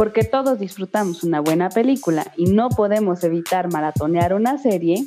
Porque 0.00 0.24
todos 0.24 0.58
disfrutamos 0.58 1.24
una 1.24 1.40
buena 1.40 1.68
película 1.68 2.32
y 2.38 2.46
no 2.46 2.70
podemos 2.70 3.22
evitar 3.22 3.70
maratonear 3.70 4.32
una 4.32 4.56
serie, 4.56 5.04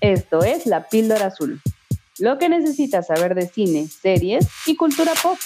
esto 0.00 0.42
es 0.42 0.66
La 0.66 0.88
Píldora 0.88 1.26
Azul. 1.26 1.60
Lo 2.18 2.36
que 2.36 2.48
necesitas 2.48 3.06
saber 3.06 3.36
de 3.36 3.46
cine, 3.46 3.86
series 3.86 4.48
y 4.66 4.74
cultura 4.74 5.12
pop. 5.22 5.38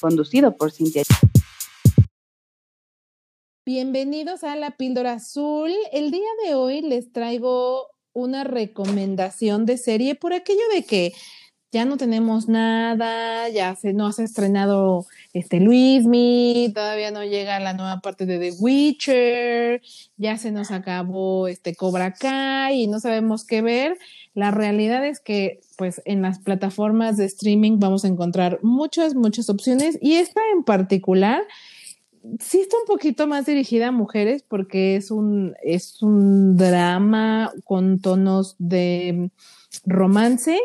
Conducido 0.00 0.56
por 0.56 0.70
Cintia. 0.70 1.02
Bienvenidos 3.66 4.44
a 4.44 4.54
La 4.54 4.76
Píldora 4.76 5.14
Azul. 5.14 5.72
El 5.90 6.12
día 6.12 6.30
de 6.46 6.54
hoy 6.54 6.80
les 6.80 7.10
traigo 7.10 7.88
una 8.12 8.44
recomendación 8.44 9.66
de 9.66 9.78
serie 9.78 10.14
por 10.14 10.32
aquello 10.32 10.68
de 10.72 10.84
que 10.84 11.12
ya 11.76 11.84
no 11.84 11.98
tenemos 11.98 12.48
nada, 12.48 13.50
ya 13.50 13.76
se 13.76 13.92
nos 13.92 14.18
ha 14.18 14.24
estrenado 14.24 15.04
este 15.34 15.60
Luismi, 15.60 16.72
todavía 16.74 17.10
no 17.10 17.22
llega 17.22 17.60
la 17.60 17.74
nueva 17.74 18.00
parte 18.00 18.24
de 18.24 18.38
The 18.38 18.56
Witcher, 18.58 19.82
ya 20.16 20.38
se 20.38 20.52
nos 20.52 20.70
acabó 20.70 21.48
este 21.48 21.74
Cobra 21.74 22.14
Kai 22.14 22.80
y 22.80 22.86
no 22.86 22.98
sabemos 22.98 23.44
qué 23.44 23.60
ver. 23.60 23.98
La 24.32 24.50
realidad 24.50 25.06
es 25.06 25.20
que 25.20 25.60
pues 25.76 26.00
en 26.06 26.22
las 26.22 26.38
plataformas 26.38 27.18
de 27.18 27.26
streaming 27.26 27.78
vamos 27.78 28.06
a 28.06 28.08
encontrar 28.08 28.58
muchas 28.62 29.14
muchas 29.14 29.50
opciones 29.50 29.98
y 30.00 30.14
esta 30.14 30.40
en 30.54 30.64
particular 30.64 31.42
sí 32.40 32.60
está 32.60 32.78
un 32.78 32.86
poquito 32.86 33.26
más 33.26 33.44
dirigida 33.44 33.88
a 33.88 33.92
mujeres 33.92 34.42
porque 34.48 34.96
es 34.96 35.10
un 35.10 35.54
es 35.62 36.02
un 36.02 36.56
drama 36.56 37.52
con 37.64 38.00
tonos 38.00 38.56
de 38.58 39.30
romance 39.84 40.58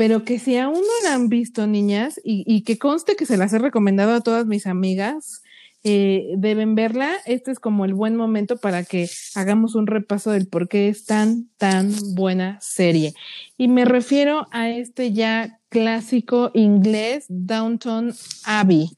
pero 0.00 0.24
que 0.24 0.38
si 0.38 0.56
aún 0.56 0.80
no 0.80 1.04
la 1.04 1.12
han 1.12 1.28
visto, 1.28 1.66
niñas, 1.66 2.18
y, 2.24 2.62
que 2.62 2.78
conste 2.78 3.16
que 3.16 3.26
se 3.26 3.36
las 3.36 3.52
he 3.52 3.58
recomendado 3.58 4.14
a 4.14 4.22
todas 4.22 4.46
mis 4.46 4.66
amigas, 4.66 5.42
eh, 5.84 6.32
deben 6.38 6.74
verla. 6.74 7.12
Este 7.26 7.50
es 7.50 7.58
como 7.58 7.84
el 7.84 7.92
buen 7.92 8.16
momento 8.16 8.56
para 8.56 8.82
que 8.82 9.10
hagamos 9.34 9.74
un 9.74 9.86
repaso 9.86 10.30
del 10.30 10.48
por 10.48 10.68
qué 10.68 10.88
es 10.88 11.04
tan, 11.04 11.50
tan 11.58 11.92
buena 12.14 12.58
serie. 12.62 13.12
Y 13.58 13.68
me 13.68 13.84
refiero 13.84 14.46
a 14.52 14.70
este 14.70 15.12
ya 15.12 15.60
clásico 15.68 16.50
inglés, 16.54 17.26
Downton 17.28 18.14
Abbey. 18.44 18.88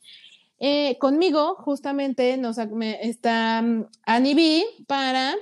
Eh, 0.61 0.99
conmigo, 1.01 1.57
justamente, 1.57 2.37
nos, 2.37 2.59
está 3.01 3.61
mm, 3.61 3.87
Annie 4.07 4.35
B 4.37 4.65
para 4.87 5.35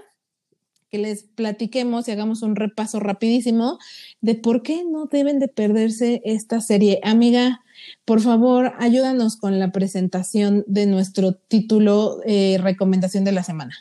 que 0.91 0.99
les 0.99 1.23
platiquemos 1.23 2.09
y 2.09 2.11
hagamos 2.11 2.43
un 2.43 2.57
repaso 2.57 3.01
rapidísimo 3.01 3.79
de 4.21 4.35
por 4.35 4.63
qué 4.63 4.85
no 4.85 5.07
deben 5.07 5.39
de 5.39 5.49
perderse 5.49 6.21
esta 6.25 6.61
serie. 6.61 7.01
Amiga, 7.03 7.61
por 8.05 8.21
favor, 8.21 8.73
ayúdanos 8.79 9.37
con 9.37 9.59
la 9.59 9.71
presentación 9.71 10.65
de 10.67 10.87
nuestro 10.87 11.33
título 11.35 12.19
eh, 12.25 12.59
recomendación 12.61 13.25
de 13.25 13.33
la 13.33 13.43
semana. 13.43 13.73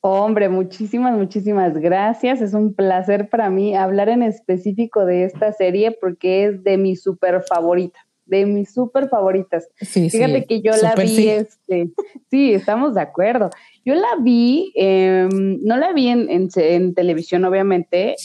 Hombre, 0.00 0.50
muchísimas, 0.50 1.16
muchísimas 1.16 1.78
gracias. 1.78 2.42
Es 2.42 2.52
un 2.52 2.74
placer 2.74 3.30
para 3.30 3.48
mí 3.48 3.74
hablar 3.74 4.10
en 4.10 4.22
específico 4.22 5.06
de 5.06 5.24
esta 5.24 5.52
serie 5.52 5.96
porque 5.98 6.44
es 6.44 6.62
de 6.62 6.76
mi 6.76 6.94
súper 6.94 7.42
favorita 7.48 8.03
de 8.26 8.46
mis 8.46 8.72
súper 8.72 9.08
favoritas. 9.08 9.68
Fíjate 9.76 10.46
que 10.46 10.62
yo 10.62 10.72
la 10.80 10.94
vi, 10.94 11.28
este, 11.28 11.90
sí, 12.30 12.54
estamos 12.54 12.94
de 12.94 13.02
acuerdo. 13.02 13.50
Yo 13.84 13.94
la 13.94 14.16
vi, 14.20 14.72
em, 14.74 15.58
no 15.62 15.76
la 15.76 15.92
vi 15.92 16.08
en, 16.08 16.28
en, 16.30 16.94
televisión, 16.94 17.44
obviamente, 17.44 18.16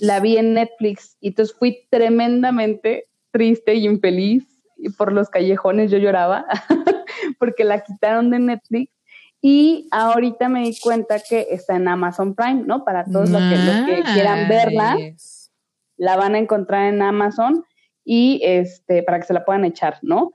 la 0.00 0.20
vi 0.20 0.36
en 0.36 0.54
Netflix 0.54 1.16
y 1.20 1.28
entonces 1.28 1.56
fui 1.56 1.86
tremendamente 1.90 3.06
triste 3.30 3.74
y 3.74 3.86
infeliz 3.86 4.44
y 4.76 4.90
por 4.90 5.12
los 5.12 5.28
callejones 5.28 5.90
yo 5.90 5.98
lloraba 5.98 6.46
porque 7.38 7.64
la 7.64 7.80
quitaron 7.80 8.30
de 8.30 8.38
Netflix 8.38 8.92
y 9.42 9.88
ahorita 9.90 10.48
me 10.48 10.62
di 10.62 10.78
cuenta 10.78 11.18
que 11.18 11.46
está 11.50 11.76
en 11.76 11.88
Amazon 11.88 12.34
Prime, 12.34 12.64
¿no? 12.66 12.84
Para 12.84 13.04
todos 13.04 13.30
los 13.30 13.40
que 13.40 14.02
quieran 14.12 14.48
verla, 14.48 14.98
la 15.96 16.16
van 16.16 16.34
a 16.34 16.38
encontrar 16.38 16.92
en 16.92 17.00
Amazon 17.00 17.64
y 18.04 18.40
este, 18.42 19.02
para 19.02 19.20
que 19.20 19.26
se 19.26 19.34
la 19.34 19.44
puedan 19.44 19.64
echar, 19.64 19.98
¿no? 20.02 20.32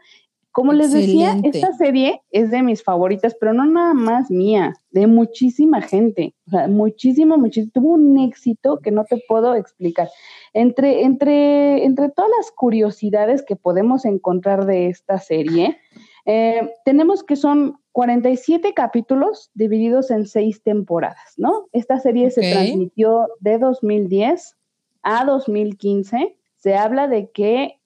Como 0.56 0.72
les 0.72 0.94
decía, 0.94 1.36
esta 1.44 1.74
serie 1.74 2.22
es 2.32 2.50
de 2.50 2.64
mis 2.64 2.82
favoritas, 2.82 3.36
pero 3.38 3.52
no 3.52 3.66
nada 3.66 3.94
más 3.94 4.32
mía, 4.32 4.74
de 4.90 5.06
muchísima 5.06 5.82
gente. 5.82 6.34
O 6.48 6.52
sea, 6.52 6.70
muchísimo, 6.70 7.38
muchísimo. 7.38 7.72
Tuvo 7.74 7.90
un 7.96 8.18
éxito 8.20 8.80
que 8.82 8.90
no 8.90 9.04
te 9.04 9.22
puedo 9.28 9.54
explicar. 9.54 10.08
Entre, 10.54 11.04
entre, 11.04 11.84
entre 11.84 12.08
todas 12.08 12.32
las 12.38 12.52
curiosidades 12.52 13.44
que 13.44 13.58
podemos 13.58 14.06
encontrar 14.06 14.66
de 14.66 14.88
esta 14.88 15.18
serie, 15.18 15.78
eh, 16.26 16.72
tenemos 16.86 17.26
que 17.26 17.36
son 17.36 17.78
47 17.92 18.74
capítulos 18.74 19.52
divididos 19.56 20.10
en 20.10 20.26
seis 20.26 20.64
temporadas, 20.64 21.34
¿no? 21.36 21.68
Esta 21.74 22.00
serie 22.00 22.32
se 22.32 22.50
transmitió 22.50 23.28
de 23.42 23.58
2010 23.58 24.56
a 25.04 25.26
2015 25.26 26.38
se 26.66 26.76
habla 26.76 27.08
de 27.08 27.30
que 27.30 27.80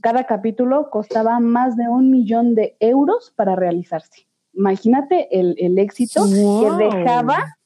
cada 0.00 0.22
capítulo 0.22 0.88
costaba 0.88 1.40
más 1.40 1.76
de 1.76 1.88
un 1.88 2.12
millón 2.12 2.54
de 2.54 2.76
euros 2.78 3.32
para 3.34 3.56
realizarse. 3.56 4.28
Imagínate 4.52 5.26
el, 5.32 5.76
éxito 5.80 6.22
que 6.30 6.84
dejaba, 6.84 7.56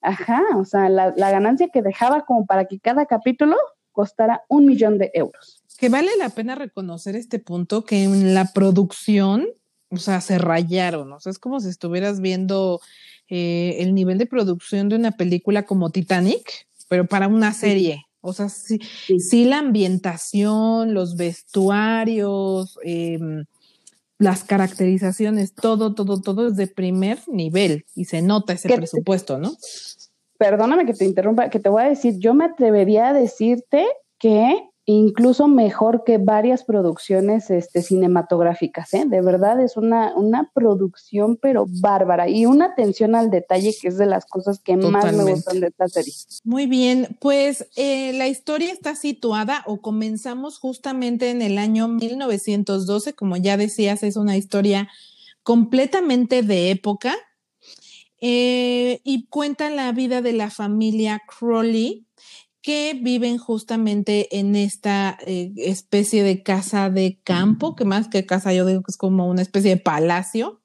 ajá, 0.00 0.42
o 0.54 0.64
sea, 0.64 0.88
la, 0.88 1.10
ganancia 1.10 1.70
que 1.72 1.82
dejaba 1.82 2.24
como 2.24 2.46
para 2.46 2.66
que 2.66 2.78
cada 2.78 3.06
capítulo 3.06 3.56
costara 3.90 4.44
un 4.48 4.66
millón 4.66 4.96
de 4.98 5.10
euros. 5.12 5.64
Que 5.76 5.88
vale 5.88 6.10
la 6.16 6.28
pena 6.28 6.54
reconocer 6.54 7.16
este 7.16 7.40
punto 7.40 7.84
que 7.84 8.04
en 8.04 8.32
la 8.32 8.52
producción, 8.52 9.48
o 9.88 9.96
sea, 9.96 10.20
se 10.20 10.38
rayaron, 10.38 11.12
o 11.12 11.18
sea, 11.18 11.30
es 11.30 11.40
como 11.40 11.58
si 11.58 11.68
estuvieras 11.68 12.20
viendo 12.20 12.80
eh, 13.28 13.78
el 13.80 13.92
nivel 13.92 14.18
de 14.18 14.26
producción 14.26 14.88
de 14.88 14.94
una 14.94 15.10
película 15.10 15.64
como 15.64 15.90
Titanic, 15.90 16.68
pero 16.88 17.08
para 17.08 17.26
una 17.26 17.52
serie. 17.52 18.05
O 18.26 18.32
sea, 18.32 18.48
sí, 18.48 18.78
sí. 19.18 19.44
la 19.44 19.58
ambientación, 19.58 20.94
los 20.94 21.16
vestuarios, 21.16 22.78
em, 22.82 23.44
las 24.18 24.44
caracterizaciones, 24.44 25.54
todo, 25.54 25.94
todo, 25.94 26.20
todo 26.20 26.48
es 26.48 26.56
de 26.56 26.66
primer 26.66 27.18
nivel 27.28 27.84
y 27.94 28.06
se 28.06 28.22
nota 28.22 28.54
ese 28.54 28.74
presupuesto, 28.74 29.38
¿no? 29.38 29.52
Perdóname 30.38 30.86
que 30.86 30.94
te 30.94 31.04
interrumpa, 31.04 31.50
que 31.50 31.60
te 31.60 31.68
voy 31.68 31.84
a 31.84 31.88
decir, 31.88 32.18
yo 32.18 32.34
me 32.34 32.46
atrevería 32.46 33.08
a 33.08 33.12
decirte 33.12 33.86
que 34.18 34.58
incluso 34.88 35.48
mejor 35.48 36.04
que 36.04 36.18
varias 36.18 36.62
producciones 36.62 37.50
este, 37.50 37.82
cinematográficas, 37.82 38.94
¿eh? 38.94 39.04
De 39.04 39.20
verdad 39.20 39.60
es 39.60 39.76
una, 39.76 40.14
una 40.14 40.50
producción 40.54 41.36
pero 41.42 41.66
bárbara 41.68 42.28
y 42.28 42.46
una 42.46 42.66
atención 42.66 43.16
al 43.16 43.30
detalle 43.30 43.74
que 43.80 43.88
es 43.88 43.98
de 43.98 44.06
las 44.06 44.26
cosas 44.26 44.60
que 44.60 44.76
más 44.76 45.12
me 45.12 45.32
gustan 45.32 45.58
de 45.58 45.66
esta 45.66 45.88
serie. 45.88 46.12
Muy 46.44 46.66
bien, 46.66 47.16
pues 47.20 47.66
eh, 47.74 48.12
la 48.12 48.28
historia 48.28 48.72
está 48.72 48.94
situada 48.94 49.64
o 49.66 49.80
comenzamos 49.80 50.58
justamente 50.58 51.30
en 51.30 51.42
el 51.42 51.58
año 51.58 51.88
1912, 51.88 53.14
como 53.14 53.36
ya 53.36 53.56
decías, 53.56 54.04
es 54.04 54.16
una 54.16 54.36
historia 54.36 54.88
completamente 55.42 56.42
de 56.42 56.70
época 56.70 57.16
eh, 58.20 59.00
y 59.04 59.26
cuenta 59.26 59.68
la 59.68 59.90
vida 59.92 60.22
de 60.22 60.32
la 60.32 60.50
familia 60.50 61.22
Crowley, 61.26 62.05
que 62.66 62.98
viven 63.00 63.38
justamente 63.38 64.40
en 64.40 64.56
esta 64.56 65.16
eh, 65.24 65.52
especie 65.56 66.24
de 66.24 66.42
casa 66.42 66.90
de 66.90 67.20
campo, 67.22 67.76
que 67.76 67.84
más 67.84 68.08
que 68.08 68.26
casa 68.26 68.52
yo 68.52 68.66
digo 68.66 68.82
que 68.82 68.90
es 68.90 68.96
como 68.96 69.28
una 69.28 69.42
especie 69.42 69.70
de 69.70 69.80
palacio 69.80 70.64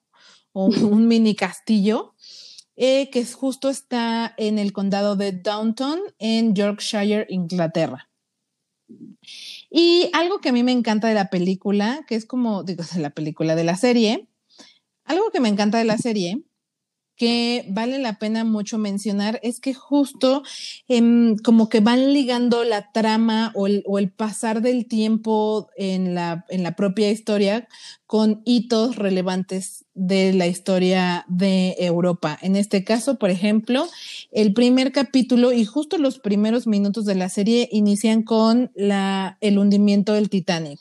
o 0.51 0.65
un 0.65 1.07
mini 1.07 1.35
castillo, 1.35 2.15
eh, 2.75 3.11
que 3.11 3.23
justo 3.23 3.69
está 3.69 4.33
en 4.39 4.57
el 4.57 4.73
condado 4.73 5.15
de 5.15 5.31
Downton, 5.31 5.99
en 6.17 6.55
Yorkshire, 6.55 7.27
Inglaterra. 7.29 8.09
Y 9.69 10.09
algo 10.13 10.39
que 10.39 10.49
a 10.49 10.53
mí 10.53 10.63
me 10.63 10.71
encanta 10.71 11.07
de 11.07 11.13
la 11.13 11.29
película, 11.29 12.03
que 12.07 12.15
es 12.15 12.25
como, 12.25 12.63
digo, 12.63 12.83
de 12.95 12.99
la 12.99 13.11
película 13.11 13.55
de 13.55 13.63
la 13.63 13.75
serie, 13.75 14.27
algo 15.03 15.29
que 15.29 15.39
me 15.39 15.49
encanta 15.49 15.77
de 15.77 15.85
la 15.85 15.99
serie 15.99 16.41
que 17.21 17.65
vale 17.69 17.99
la 17.99 18.17
pena 18.17 18.43
mucho 18.43 18.79
mencionar 18.79 19.39
es 19.43 19.59
que 19.59 19.75
justo 19.75 20.41
em, 20.87 21.35
como 21.37 21.69
que 21.69 21.79
van 21.79 22.13
ligando 22.13 22.63
la 22.63 22.91
trama 22.91 23.51
o 23.53 23.67
el, 23.67 24.09
pasar 24.09 24.63
del 24.63 24.87
tiempo 24.87 25.69
en 25.77 26.15
la, 26.15 26.45
en 26.49 26.63
la 26.63 26.75
propia 26.75 27.11
historia 27.11 27.67
con 28.07 28.41
hitos 28.43 28.95
relevantes 28.95 29.85
de 29.93 30.33
la 30.33 30.47
historia 30.47 31.23
de 31.27 31.75
Europa. 31.77 32.39
En 32.41 32.55
este 32.55 32.83
caso, 32.83 33.19
por 33.19 33.29
ejemplo, 33.29 33.87
el 34.31 34.53
primer 34.53 34.91
capítulo 34.91 35.51
y 35.51 35.63
justo 35.63 35.99
los 35.99 36.17
primeros 36.17 36.65
minutos 36.65 37.05
de 37.05 37.13
la 37.13 37.29
serie 37.29 37.69
inician 37.71 38.23
con 38.23 38.71
la, 38.73 39.37
el 39.41 39.59
hundimiento 39.59 40.13
del 40.13 40.31
Titanic, 40.31 40.79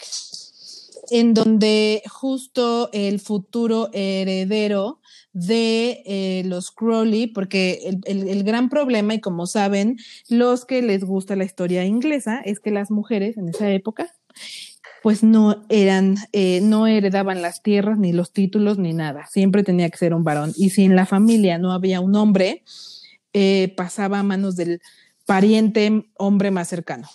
en 1.11 1.35
donde 1.35 2.03
justo 2.09 2.89
el 2.93 3.21
futuro 3.21 3.91
heredero 3.93 5.01
de 5.33 6.03
eh, 6.07 6.43
los 6.47 6.71
Crowley, 6.71 7.29
porque 7.29 7.99
el, 8.05 8.45
gran 8.45 8.69
problema, 8.69 9.15
y 9.15 9.21
como 9.21 9.47
saben, 9.47 9.99
los 10.29 10.65
que 10.65 10.83
les 10.83 11.05
gusta 11.05 11.37
la 11.37 11.45
historia 11.45 11.85
inglesa, 11.85 12.41
es 12.45 12.61
que 12.61 12.71
las 12.71 12.91
mujeres 12.91 13.37
en 13.37 13.49
esa 13.49 13.71
época 13.71 14.13
pues 15.03 15.23
no 15.23 15.65
eran, 15.71 16.17
eh, 16.33 16.61
no 16.63 16.87
heredaban 16.87 17.41
las 17.41 17.63
tierras, 17.63 17.99
ni 17.99 18.13
los 18.13 18.33
títulos, 18.33 18.79
ni 18.79 18.93
nada. 18.93 19.27
Siempre 19.27 19.63
tenía 19.63 19.89
que 19.89 19.97
ser 19.97 20.13
un 20.13 20.25
varón. 20.25 20.53
Y 20.57 20.71
si 20.71 20.85
en 20.85 20.95
la 20.95 21.07
familia 21.07 21.57
no 21.57 21.73
había 21.73 22.01
un 22.01 22.15
hombre, 22.17 22.65
eh, 23.33 23.73
pasaba 23.77 24.19
a 24.19 24.23
manos 24.23 24.57
del 24.57 24.83
pariente 25.25 26.11
hombre 26.19 26.51
más 26.51 26.69
cercano. 26.69 27.09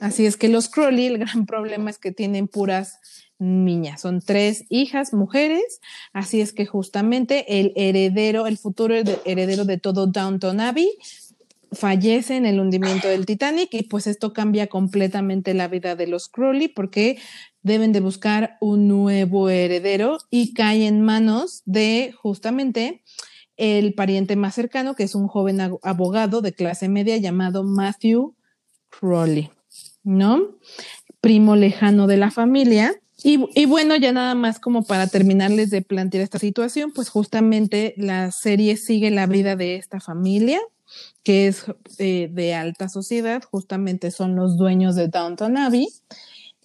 Así 0.00 0.26
es 0.26 0.36
que 0.36 0.48
los 0.48 0.68
Crowley, 0.68 1.06
el 1.06 1.18
gran 1.18 1.46
problema 1.46 1.90
es 1.90 1.98
que 1.98 2.12
tienen 2.12 2.48
puras 2.48 2.98
niñas, 3.38 4.00
son 4.00 4.20
tres 4.20 4.64
hijas 4.68 5.12
mujeres, 5.12 5.80
así 6.12 6.40
es 6.40 6.52
que 6.52 6.66
justamente 6.66 7.60
el 7.60 7.72
heredero, 7.76 8.48
el 8.48 8.58
futuro 8.58 8.96
heredero 8.96 9.64
de 9.64 9.78
todo 9.78 10.08
Downton 10.08 10.60
Abbey 10.60 10.90
fallece 11.72 12.36
en 12.36 12.46
el 12.46 12.60
hundimiento 12.60 13.08
del 13.08 13.26
Titanic 13.26 13.68
y 13.72 13.82
pues 13.82 14.06
esto 14.06 14.32
cambia 14.32 14.68
completamente 14.68 15.54
la 15.54 15.68
vida 15.68 15.94
de 15.96 16.06
los 16.06 16.28
Crowley 16.28 16.68
porque 16.68 17.18
deben 17.62 17.92
de 17.92 18.00
buscar 18.00 18.56
un 18.60 18.88
nuevo 18.88 19.50
heredero 19.50 20.18
y 20.30 20.54
cae 20.54 20.86
en 20.86 21.02
manos 21.02 21.62
de 21.66 22.14
justamente 22.20 23.02
el 23.56 23.94
pariente 23.94 24.36
más 24.36 24.54
cercano, 24.54 24.94
que 24.94 25.02
es 25.02 25.14
un 25.14 25.26
joven 25.26 25.60
abogado 25.82 26.40
de 26.40 26.52
clase 26.52 26.88
media 26.88 27.16
llamado 27.16 27.64
Matthew 27.64 28.36
Crowley, 28.88 29.50
¿no? 30.08 30.56
Primo 31.20 31.54
lejano 31.54 32.06
de 32.06 32.16
la 32.16 32.30
familia. 32.30 32.94
Y, 33.22 33.66
bueno, 33.66 33.96
ya 33.96 34.12
nada 34.12 34.36
más 34.36 34.60
como 34.60 34.84
para 34.84 35.08
terminarles 35.08 35.70
de 35.70 35.82
plantear 35.82 36.22
esta 36.22 36.38
situación, 36.38 36.92
pues 36.94 37.08
justamente 37.08 37.94
la 37.96 38.30
serie 38.30 38.76
sigue 38.76 39.10
la 39.10 39.26
vida 39.26 39.56
de 39.56 39.74
esta 39.74 39.98
familia, 39.98 40.60
que 41.24 41.48
es 41.48 41.64
eh, 41.98 42.30
de 42.32 42.54
alta 42.54 42.88
sociedad, 42.88 43.42
justamente 43.42 44.12
son 44.12 44.36
los 44.36 44.56
dueños 44.56 44.94
de 44.94 45.08
Downton 45.08 45.56
Abbey. 45.56 45.88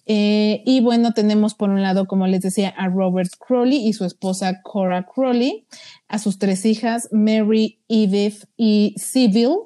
Eh, 0.06 0.62
y 0.64 0.80
bueno, 0.80 1.12
tenemos 1.12 1.54
por 1.54 1.70
un 1.70 1.82
lado, 1.82 2.06
como 2.06 2.28
les 2.28 2.42
decía, 2.42 2.68
a 2.68 2.88
Robert 2.88 3.32
Crowley 3.36 3.86
y 3.86 3.92
su 3.92 4.04
esposa 4.04 4.62
Cora 4.62 5.06
Crowley, 5.12 5.66
a 6.06 6.20
sus 6.20 6.38
tres 6.38 6.64
hijas, 6.66 7.08
Mary, 7.10 7.80
Edith 7.88 8.44
y 8.56 8.94
Sybil. 8.96 9.56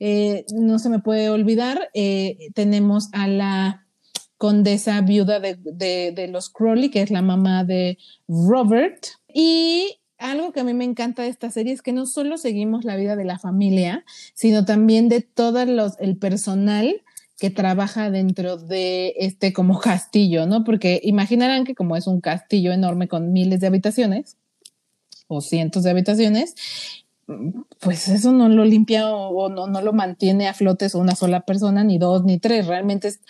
Eh, 0.00 0.44
no 0.54 0.78
se 0.78 0.88
me 0.88 0.98
puede 0.98 1.30
olvidar, 1.30 1.90
tenemos 2.54 3.08
a 3.12 3.28
la 3.28 3.84
condesa 4.44 5.00
viuda 5.00 5.40
de, 5.40 6.28
los 6.30 6.50
Crowley, 6.50 6.90
que 6.90 7.02
es 7.02 7.10
la 7.10 7.22
mamá 7.22 7.64
de 7.64 7.96
Robert. 8.28 9.06
Y 9.32 10.00
algo 10.18 10.52
que 10.52 10.60
a 10.60 10.64
mí 10.64 10.74
me 10.74 10.84
encanta 10.84 11.22
de 11.22 11.28
esta 11.28 11.50
serie 11.50 11.72
es 11.72 11.82
que 11.82 11.92
no 11.92 12.06
solo 12.06 12.36
seguimos 12.36 12.84
la 12.84 12.96
vida 12.96 13.16
de 13.16 13.24
la 13.24 13.38
familia, 13.38 14.04
sino 14.34 14.64
también 14.64 15.08
de 15.08 15.22
todo 15.22 15.62
el 15.62 16.16
personal 16.18 17.02
que 17.38 17.50
trabaja 17.50 18.10
dentro 18.10 18.56
de 18.56 19.14
este 19.16 19.52
como 19.52 19.80
castillo, 19.80 20.46
¿no? 20.46 20.62
Porque 20.62 21.00
imaginarán 21.02 21.64
que 21.64 21.74
como 21.74 21.96
es 21.96 22.06
un 22.06 22.20
castillo 22.20 22.72
enorme 22.72 23.08
con 23.08 23.32
miles 23.32 23.60
de 23.60 23.66
habitaciones 23.66 24.36
o 25.26 25.40
cientos 25.40 25.82
de 25.84 25.90
habitaciones, 25.90 26.54
pues 27.80 28.08
eso 28.08 28.32
no 28.32 28.48
lo 28.48 28.64
limpia 28.64 29.08
o, 29.08 29.48
no, 29.48 29.66
no, 29.66 29.80
lo 29.80 29.92
mantiene 29.92 30.48
a 30.48 30.54
flotes 30.54 30.94
una 30.94 31.14
sola 31.14 31.40
persona, 31.42 31.84
ni 31.84 31.98
dos, 31.98 32.24
ni 32.24 32.38
tres. 32.38 32.66
Realmente 32.66 33.08
es 33.08 33.20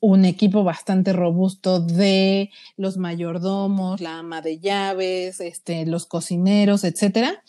un 0.00 0.24
equipo 0.24 0.64
bastante 0.64 1.12
robusto 1.12 1.80
de 1.80 2.50
los 2.76 2.96
mayordomos, 2.96 4.00
la 4.00 4.18
ama 4.18 4.40
de 4.40 4.58
llaves, 4.58 5.40
este, 5.40 5.86
los 5.86 6.06
cocineros, 6.06 6.84
etcétera. 6.84 7.42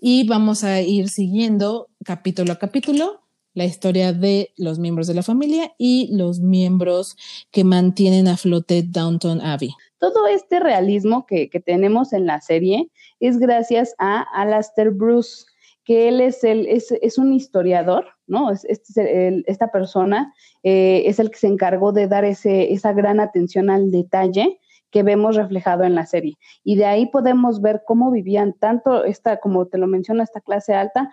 Y 0.00 0.26
vamos 0.26 0.64
a 0.64 0.80
ir 0.82 1.08
siguiendo 1.08 1.88
capítulo 2.04 2.52
a 2.52 2.58
capítulo 2.58 3.23
la 3.54 3.64
historia 3.64 4.12
de 4.12 4.50
los 4.56 4.78
miembros 4.78 5.06
de 5.06 5.14
la 5.14 5.22
familia 5.22 5.72
y 5.78 6.14
los 6.14 6.40
miembros 6.40 7.16
que 7.50 7.64
mantienen 7.64 8.28
a 8.28 8.36
flote 8.36 8.82
Downton 8.82 9.40
Abbey. 9.40 9.70
Todo 9.98 10.26
este 10.26 10.60
realismo 10.60 11.24
que, 11.24 11.48
que 11.48 11.60
tenemos 11.60 12.12
en 12.12 12.26
la 12.26 12.40
serie 12.40 12.90
es 13.20 13.38
gracias 13.38 13.94
a 13.98 14.20
Alastair 14.34 14.90
Bruce, 14.90 15.46
que 15.84 16.08
él 16.08 16.20
es, 16.20 16.44
el, 16.44 16.66
es, 16.66 16.92
es 17.02 17.18
un 17.18 17.32
historiador, 17.32 18.06
¿no? 18.26 18.50
Es, 18.50 18.66
esta 18.66 19.70
persona 19.70 20.34
eh, 20.62 21.02
es 21.06 21.18
el 21.18 21.30
que 21.30 21.38
se 21.38 21.46
encargó 21.46 21.92
de 21.92 22.08
dar 22.08 22.24
ese, 22.24 22.72
esa 22.72 22.92
gran 22.92 23.20
atención 23.20 23.70
al 23.70 23.90
detalle 23.90 24.58
que 24.90 25.02
vemos 25.02 25.34
reflejado 25.36 25.82
en 25.82 25.96
la 25.96 26.06
serie. 26.06 26.34
Y 26.62 26.76
de 26.76 26.84
ahí 26.86 27.06
podemos 27.06 27.60
ver 27.60 27.82
cómo 27.84 28.10
vivían 28.12 28.52
tanto 28.52 29.04
esta, 29.04 29.38
como 29.40 29.66
te 29.66 29.76
lo 29.76 29.88
menciona, 29.88 30.22
esta 30.22 30.40
clase 30.40 30.72
alta, 30.72 31.10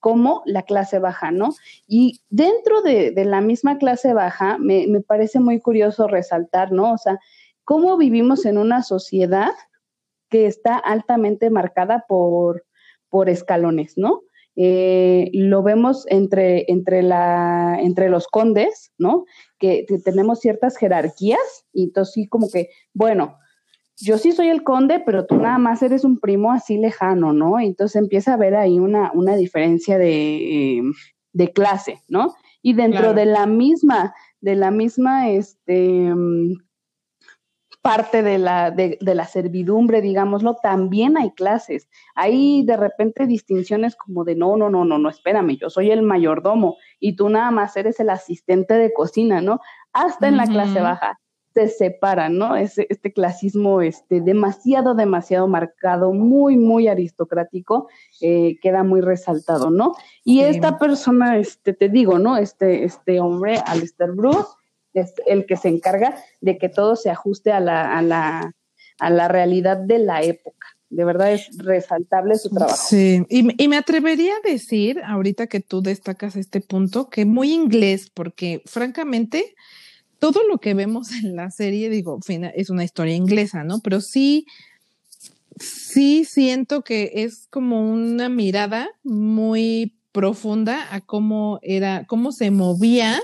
como 0.00 0.42
la 0.46 0.62
clase 0.62 0.98
baja, 0.98 1.30
¿no? 1.30 1.54
Y 1.86 2.20
dentro 2.30 2.82
de, 2.82 3.12
la 3.24 3.40
misma 3.40 3.78
clase 3.78 4.14
baja, 4.14 4.58
me, 4.58 4.86
me, 4.88 5.00
parece 5.00 5.40
muy 5.40 5.60
curioso 5.60 6.08
resaltar, 6.08 6.72
¿no? 6.72 6.92
O 6.92 6.98
sea, 6.98 7.18
cómo 7.64 7.96
vivimos 7.96 8.46
en 8.46 8.58
una 8.58 8.82
sociedad 8.82 9.52
que 10.30 10.46
está 10.46 10.76
altamente 10.76 11.50
marcada 11.50 12.04
por, 12.08 12.64
por 13.10 13.28
escalones, 13.28 13.94
¿no? 13.96 14.22
Eh, 14.56 15.30
lo 15.32 15.62
vemos 15.62 16.04
entre, 16.08 16.64
entre, 16.68 17.02
la, 17.02 17.78
entre 17.80 18.08
los 18.08 18.26
condes, 18.26 18.92
¿no? 18.98 19.24
Que, 19.58 19.86
tenemos 20.04 20.40
ciertas 20.40 20.76
jerarquías 20.76 21.66
y 21.72 21.84
entonces 21.84 22.14
sí 22.14 22.28
como 22.28 22.48
que, 22.50 22.70
bueno, 22.92 23.38
yo 24.00 24.18
sí 24.18 24.32
soy 24.32 24.48
el 24.48 24.62
conde, 24.62 25.00
pero 25.00 25.26
tú 25.26 25.36
nada 25.36 25.58
más 25.58 25.82
eres 25.82 26.04
un 26.04 26.18
primo 26.18 26.52
así 26.52 26.78
lejano, 26.78 27.32
¿no? 27.32 27.60
Entonces 27.60 27.96
empieza 27.96 28.32
a 28.32 28.34
haber 28.34 28.54
ahí 28.56 28.78
una, 28.78 29.10
una 29.14 29.36
diferencia 29.36 29.98
de, 29.98 30.82
de 31.32 31.52
clase, 31.52 32.02
¿no? 32.08 32.34
Y 32.62 32.74
dentro 32.74 33.14
de 33.14 33.26
la 33.26 33.46
misma, 33.46 34.14
de 34.40 34.56
la 34.56 34.70
misma, 34.70 35.30
este, 35.30 36.12
parte 37.82 38.22
de 38.22 38.38
la, 38.38 38.70
de, 38.70 38.98
la 39.00 39.24
servidumbre, 39.24 40.02
digámoslo, 40.02 40.56
también 40.62 41.16
hay 41.16 41.30
clases. 41.30 41.88
Hay 42.14 42.62
de 42.64 42.76
repente 42.76 43.26
distinciones 43.26 43.96
como 43.96 44.24
de, 44.24 44.34
no, 44.34 44.56
no, 44.56 44.68
no, 44.68 44.84
no, 44.84 44.98
no, 44.98 45.08
espérame, 45.08 45.56
yo 45.56 45.70
soy 45.70 45.90
el 45.90 46.02
mayordomo 46.02 46.76
y 46.98 47.16
tú 47.16 47.28
nada 47.28 47.50
más 47.50 47.76
eres 47.76 47.98
el 48.00 48.10
asistente 48.10 48.74
de 48.74 48.92
cocina, 48.92 49.40
¿no? 49.40 49.60
Hasta 49.92 50.28
en 50.28 50.36
la 50.36 50.46
clase 50.46 50.80
baja 50.80 51.18
se 51.54 51.68
separan, 51.68 52.38
¿no? 52.38 52.56
Ese, 52.56 52.86
este 52.90 53.12
clasismo 53.12 53.82
este, 53.82 54.20
demasiado, 54.20 54.94
demasiado 54.94 55.48
marcado, 55.48 56.12
muy, 56.12 56.56
muy 56.56 56.88
aristocrático, 56.88 57.88
eh, 58.20 58.58
queda 58.62 58.84
muy 58.84 59.00
resaltado, 59.00 59.70
¿no? 59.70 59.94
Y 60.24 60.40
esta 60.40 60.78
persona, 60.78 61.38
este, 61.38 61.72
te 61.72 61.88
digo, 61.88 62.18
¿no? 62.18 62.36
Este, 62.36 62.84
este 62.84 63.20
hombre, 63.20 63.58
Alistair 63.66 64.12
Bruce, 64.12 64.48
es 64.94 65.14
el 65.26 65.46
que 65.46 65.56
se 65.56 65.68
encarga 65.68 66.16
de 66.40 66.58
que 66.58 66.68
todo 66.68 66.96
se 66.96 67.10
ajuste 67.10 67.52
a 67.52 67.60
la, 67.60 67.96
a 67.96 68.02
la, 68.02 68.54
a 68.98 69.10
la 69.10 69.28
realidad 69.28 69.76
de 69.76 69.98
la 69.98 70.22
época. 70.22 70.66
De 70.88 71.04
verdad 71.04 71.32
es 71.32 71.56
resaltable 71.56 72.36
su 72.36 72.50
trabajo. 72.50 72.76
Sí, 72.76 73.24
y, 73.28 73.62
y, 73.62 73.68
me 73.68 73.76
atrevería 73.76 74.32
a 74.34 74.48
decir, 74.48 75.00
ahorita 75.04 75.46
que 75.46 75.60
tú 75.60 75.82
destacas 75.82 76.34
este 76.34 76.60
punto, 76.60 77.08
que 77.08 77.24
muy 77.24 77.52
inglés, 77.52 78.10
porque 78.12 78.60
francamente, 78.66 79.54
todo 80.20 80.42
lo 80.48 80.58
que 80.58 80.74
vemos 80.74 81.10
en 81.24 81.34
la 81.34 81.50
serie, 81.50 81.90
digo, 81.90 82.20
es 82.54 82.70
una 82.70 82.84
historia 82.84 83.16
inglesa, 83.16 83.64
¿no? 83.64 83.80
Pero 83.80 84.00
sí, 84.00 84.46
sí 85.58 86.24
siento 86.24 86.82
que 86.82 87.10
es 87.16 87.48
como 87.50 87.90
una 87.90 88.28
mirada 88.28 88.88
muy 89.02 89.96
profunda 90.12 90.94
a 90.94 91.00
cómo 91.00 91.58
era, 91.62 92.04
cómo 92.06 92.32
se 92.32 92.50
movía 92.50 93.20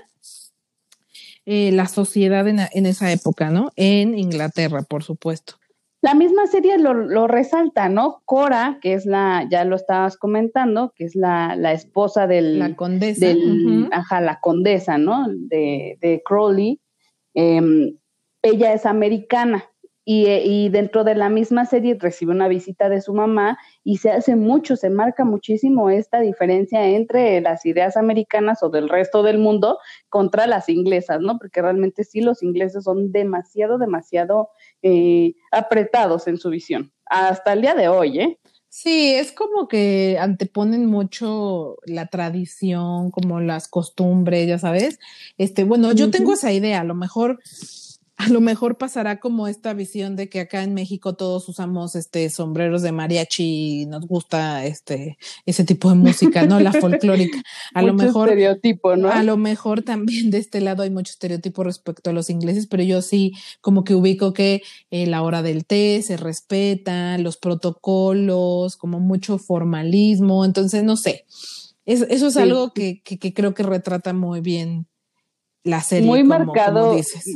eh, 1.44 1.70
la 1.72 1.86
sociedad 1.86 2.46
en, 2.48 2.86
esa 2.86 3.12
época, 3.12 3.50
¿no? 3.50 3.70
En 3.76 4.18
Inglaterra, 4.18 4.82
por 4.82 5.04
supuesto. 5.04 5.54
La 6.02 6.14
misma 6.14 6.46
serie 6.46 6.78
lo, 6.78 7.26
resalta, 7.26 7.88
¿no? 7.88 8.22
Cora, 8.24 8.78
que 8.80 8.94
es 8.94 9.06
la, 9.06 9.46
ya 9.50 9.64
lo 9.64 9.76
estabas 9.76 10.16
comentando, 10.16 10.92
que 10.94 11.04
es 11.04 11.16
la, 11.16 11.54
esposa 11.72 12.26
del... 12.26 12.58
La 12.58 12.76
condesa. 12.76 13.26
Ajá, 13.90 14.20
la 14.20 14.40
condesa, 14.40 14.98
¿no? 14.98 15.26
De, 15.28 15.98
de 16.00 16.22
Crowley. 16.24 16.80
Em, 17.36 17.98
ella 18.42 18.72
es 18.72 18.86
americana, 18.86 19.70
eh, 20.08 20.42
y, 20.44 20.68
dentro 20.68 21.02
de 21.02 21.16
la 21.16 21.28
misma 21.28 21.66
serie 21.66 21.96
recibe 21.98 22.30
una 22.30 22.46
visita 22.46 22.88
de 22.88 23.00
su 23.00 23.12
mamá 23.12 23.58
y 23.82 23.96
se 23.96 24.12
hace 24.12 24.36
mucho, 24.36 24.76
se 24.76 24.88
marca 24.88 25.24
muchísimo 25.24 25.90
esta 25.90 26.20
diferencia 26.20 26.86
entre 26.86 27.40
las 27.40 27.66
ideas 27.66 27.96
americanas 27.96 28.62
o 28.62 28.68
del 28.68 28.88
resto 28.88 29.24
del 29.24 29.38
mundo 29.38 29.78
contra 30.08 30.46
las 30.46 30.68
inglesas, 30.68 31.20
¿no? 31.20 31.38
Porque 31.38 31.60
realmente 31.60 32.04
sí 32.04 32.20
los 32.20 32.44
ingleses 32.44 32.84
son 32.84 33.10
demasiado, 33.10 33.78
demasiado 33.78 34.50
eh, 34.82 35.34
apretados 35.50 36.28
en 36.28 36.38
su 36.38 36.50
visión, 36.50 36.92
hasta 37.06 37.52
el 37.52 37.62
día 37.62 37.74
de 37.74 37.88
hoy, 37.88 38.20
¿eh? 38.20 38.38
Sí, 38.78 39.14
es 39.14 39.32
como 39.32 39.68
que 39.68 40.18
anteponen 40.20 40.84
mucho 40.84 41.78
la 41.86 42.08
tradición, 42.08 43.10
como 43.10 43.40
las 43.40 43.68
costumbres, 43.68 44.46
ya 44.46 44.58
sabes. 44.58 44.98
Este, 45.38 45.64
bueno, 45.64 45.92
yo 45.92 46.10
tengo 46.10 46.34
esa 46.34 46.52
idea, 46.52 46.82
a 46.82 46.84
lo 46.84 46.94
mejor 46.94 47.40
a 48.18 48.28
lo 48.28 48.40
mejor 48.40 48.78
pasará 48.78 49.20
como 49.20 49.46
esta 49.46 49.74
visión 49.74 50.16
de 50.16 50.30
que 50.30 50.40
acá 50.40 50.62
en 50.62 50.72
México 50.72 51.14
todos 51.14 51.46
usamos 51.50 51.94
este 51.96 52.30
sombreros 52.30 52.80
de 52.80 52.90
mariachi 52.90 53.82
y 53.82 53.86
nos 53.86 54.06
gusta 54.06 54.64
este 54.64 55.18
ese 55.44 55.64
tipo 55.64 55.90
de 55.90 55.96
música, 55.96 56.46
¿no? 56.46 56.58
La 56.58 56.72
folclórica. 56.80 57.42
A 57.74 57.82
lo 57.82 57.92
mejor 57.92 58.30
estereotipo, 58.30 58.96
¿no? 58.96 59.10
A 59.10 59.22
lo 59.22 59.36
mejor 59.36 59.82
también 59.82 60.30
de 60.30 60.38
este 60.38 60.62
lado 60.62 60.82
hay 60.82 60.90
mucho 60.90 61.10
estereotipo 61.10 61.62
respecto 61.62 62.08
a 62.08 62.14
los 62.14 62.30
ingleses, 62.30 62.66
pero 62.66 62.82
yo 62.82 63.02
sí 63.02 63.32
como 63.60 63.84
que 63.84 63.94
ubico 63.94 64.32
que 64.32 64.62
eh, 64.90 65.06
la 65.06 65.22
hora 65.22 65.42
del 65.42 65.66
té 65.66 66.00
se 66.02 66.16
respeta, 66.16 67.18
los 67.18 67.36
protocolos, 67.36 68.76
como 68.76 68.98
mucho 68.98 69.36
formalismo, 69.36 70.46
entonces 70.46 70.84
no 70.84 70.96
sé. 70.96 71.26
eso 71.84 72.06
es 72.08 72.36
algo 72.38 72.72
que, 72.72 73.02
que, 73.02 73.34
creo 73.34 73.52
que 73.52 73.62
retrata 73.62 74.14
muy 74.14 74.40
bien 74.40 74.86
la 75.64 75.82
serie. 75.82 76.06
Muy 76.06 76.24
marcado. 76.24 76.94
dices 76.94 77.26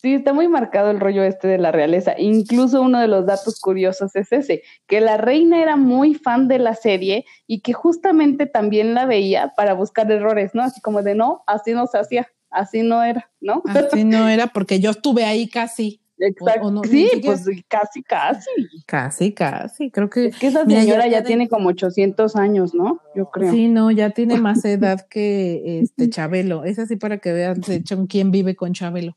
Sí, 0.00 0.14
está 0.14 0.32
muy 0.32 0.46
marcado 0.46 0.92
el 0.92 1.00
rollo 1.00 1.24
este 1.24 1.48
de 1.48 1.58
la 1.58 1.72
realeza. 1.72 2.14
Incluso 2.18 2.80
uno 2.82 3.00
de 3.00 3.08
los 3.08 3.26
datos 3.26 3.58
curiosos 3.58 4.14
es 4.14 4.30
ese, 4.30 4.62
que 4.86 5.00
la 5.00 5.16
reina 5.16 5.60
era 5.60 5.76
muy 5.76 6.14
fan 6.14 6.46
de 6.46 6.60
la 6.60 6.74
serie 6.74 7.24
y 7.48 7.62
que 7.62 7.72
justamente 7.72 8.46
también 8.46 8.94
la 8.94 9.06
veía 9.06 9.52
para 9.56 9.74
buscar 9.74 10.10
errores, 10.12 10.52
¿no? 10.54 10.62
Así 10.62 10.80
como 10.80 11.02
de 11.02 11.16
no, 11.16 11.42
así 11.48 11.72
no 11.72 11.88
se 11.88 11.98
hacía, 11.98 12.28
así 12.48 12.82
no 12.82 13.02
era, 13.02 13.28
¿no? 13.40 13.60
Así 13.66 14.04
no 14.04 14.28
era 14.28 14.46
porque 14.46 14.78
yo 14.78 14.90
estuve 14.90 15.24
ahí 15.24 15.48
casi. 15.48 16.00
Exacto. 16.20 16.82
sí, 16.84 17.10
pues 17.24 17.44
casi, 17.68 18.02
casi. 18.02 18.50
Casi, 18.86 19.32
casi. 19.32 19.90
Creo 19.90 20.10
que. 20.10 20.26
Es 20.26 20.36
que 20.36 20.48
esa 20.48 20.64
señora 20.64 21.08
ya, 21.08 21.24
tiene 21.24 21.48
como 21.48 21.68
800 21.70 22.36
años, 22.36 22.72
¿no? 22.72 23.00
Yo 23.16 23.30
creo. 23.30 23.52
Sí, 23.52 23.68
no, 23.68 23.90
ya 23.90 24.10
tiene 24.10 24.36
más 24.40 24.64
edad 24.64 25.06
que 25.08 25.80
este 25.80 26.08
Chabelo. 26.08 26.64
Es 26.64 26.78
así 26.78 26.96
para 26.96 27.18
que 27.18 27.32
vean, 27.32 27.60
de 27.60 27.76
hecho, 27.76 28.04
quién 28.08 28.30
vive 28.30 28.54
con 28.54 28.72
Chabelo 28.72 29.16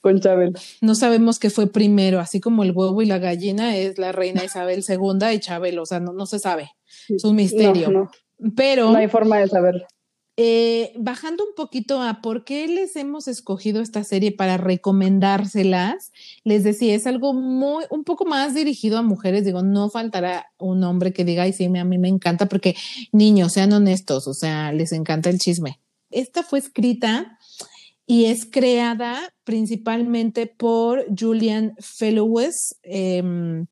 con 0.00 0.20
Chabelo. 0.20 0.52
No 0.80 0.94
sabemos 0.94 1.38
qué 1.38 1.50
fue 1.50 1.66
primero, 1.66 2.20
así 2.20 2.40
como 2.40 2.62
el 2.62 2.72
huevo 2.72 3.02
y 3.02 3.06
la 3.06 3.18
gallina 3.18 3.76
es 3.76 3.98
la 3.98 4.12
reina 4.12 4.44
Isabel 4.44 4.84
II 4.86 5.34
y 5.34 5.40
Chabelo, 5.40 5.82
o 5.82 5.86
sea, 5.86 6.00
no, 6.00 6.12
no 6.12 6.26
se 6.26 6.38
sabe, 6.38 6.70
es 7.08 7.24
un 7.24 7.36
misterio. 7.36 8.10
Pero... 8.56 8.90
No 8.90 8.98
hay 8.98 9.08
forma 9.08 9.38
de 9.38 9.48
saberlo. 9.48 9.86
Eh, 10.40 10.92
bajando 10.96 11.44
un 11.44 11.52
poquito 11.56 12.00
a 12.00 12.20
por 12.22 12.44
qué 12.44 12.68
les 12.68 12.94
hemos 12.94 13.26
escogido 13.26 13.82
esta 13.82 14.04
serie 14.04 14.30
para 14.30 14.56
recomendárselas, 14.56 16.12
les 16.44 16.62
decía, 16.62 16.94
es 16.94 17.08
algo 17.08 17.34
muy, 17.34 17.86
un 17.90 18.04
poco 18.04 18.24
más 18.24 18.54
dirigido 18.54 18.98
a 18.98 19.02
mujeres. 19.02 19.44
Digo, 19.44 19.64
no 19.64 19.90
faltará 19.90 20.46
un 20.56 20.84
hombre 20.84 21.12
que 21.12 21.24
diga, 21.24 21.42
ay, 21.42 21.52
sí, 21.52 21.64
a 21.64 21.84
mí 21.84 21.98
me 21.98 22.06
encanta, 22.06 22.46
porque 22.46 22.76
niños, 23.10 23.54
sean 23.54 23.72
honestos, 23.72 24.28
o 24.28 24.34
sea, 24.34 24.70
les 24.70 24.92
encanta 24.92 25.28
el 25.28 25.40
chisme. 25.40 25.80
Esta 26.12 26.44
fue 26.44 26.60
escrita 26.60 27.37
y 28.10 28.24
es 28.24 28.46
creada 28.46 29.34
principalmente 29.44 30.46
por 30.46 31.04
Julian 31.14 31.74
Fellowes, 31.78 32.74
em, 32.82 33.66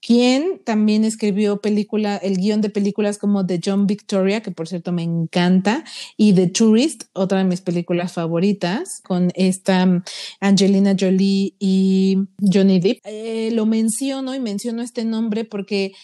quien 0.00 0.62
también 0.64 1.02
escribió 1.02 1.60
película, 1.60 2.16
el 2.16 2.36
guion 2.36 2.60
de 2.60 2.70
películas 2.70 3.18
como 3.18 3.44
The 3.44 3.60
John 3.64 3.88
Victoria, 3.88 4.42
que 4.42 4.52
por 4.52 4.68
cierto 4.68 4.92
me 4.92 5.02
encanta, 5.02 5.82
y 6.16 6.34
The 6.34 6.46
Tourist, 6.46 7.04
otra 7.14 7.38
de 7.38 7.44
mis 7.44 7.62
películas 7.62 8.12
favoritas, 8.12 9.00
con 9.02 9.32
esta 9.34 10.04
Angelina 10.38 10.94
Jolie 10.98 11.56
y 11.58 12.18
Johnny 12.40 12.78
Depp. 12.78 13.00
Eh, 13.04 13.50
lo 13.52 13.66
menciono 13.66 14.36
y 14.36 14.40
menciono 14.40 14.82
este 14.82 15.04
nombre 15.04 15.44
porque 15.44 15.94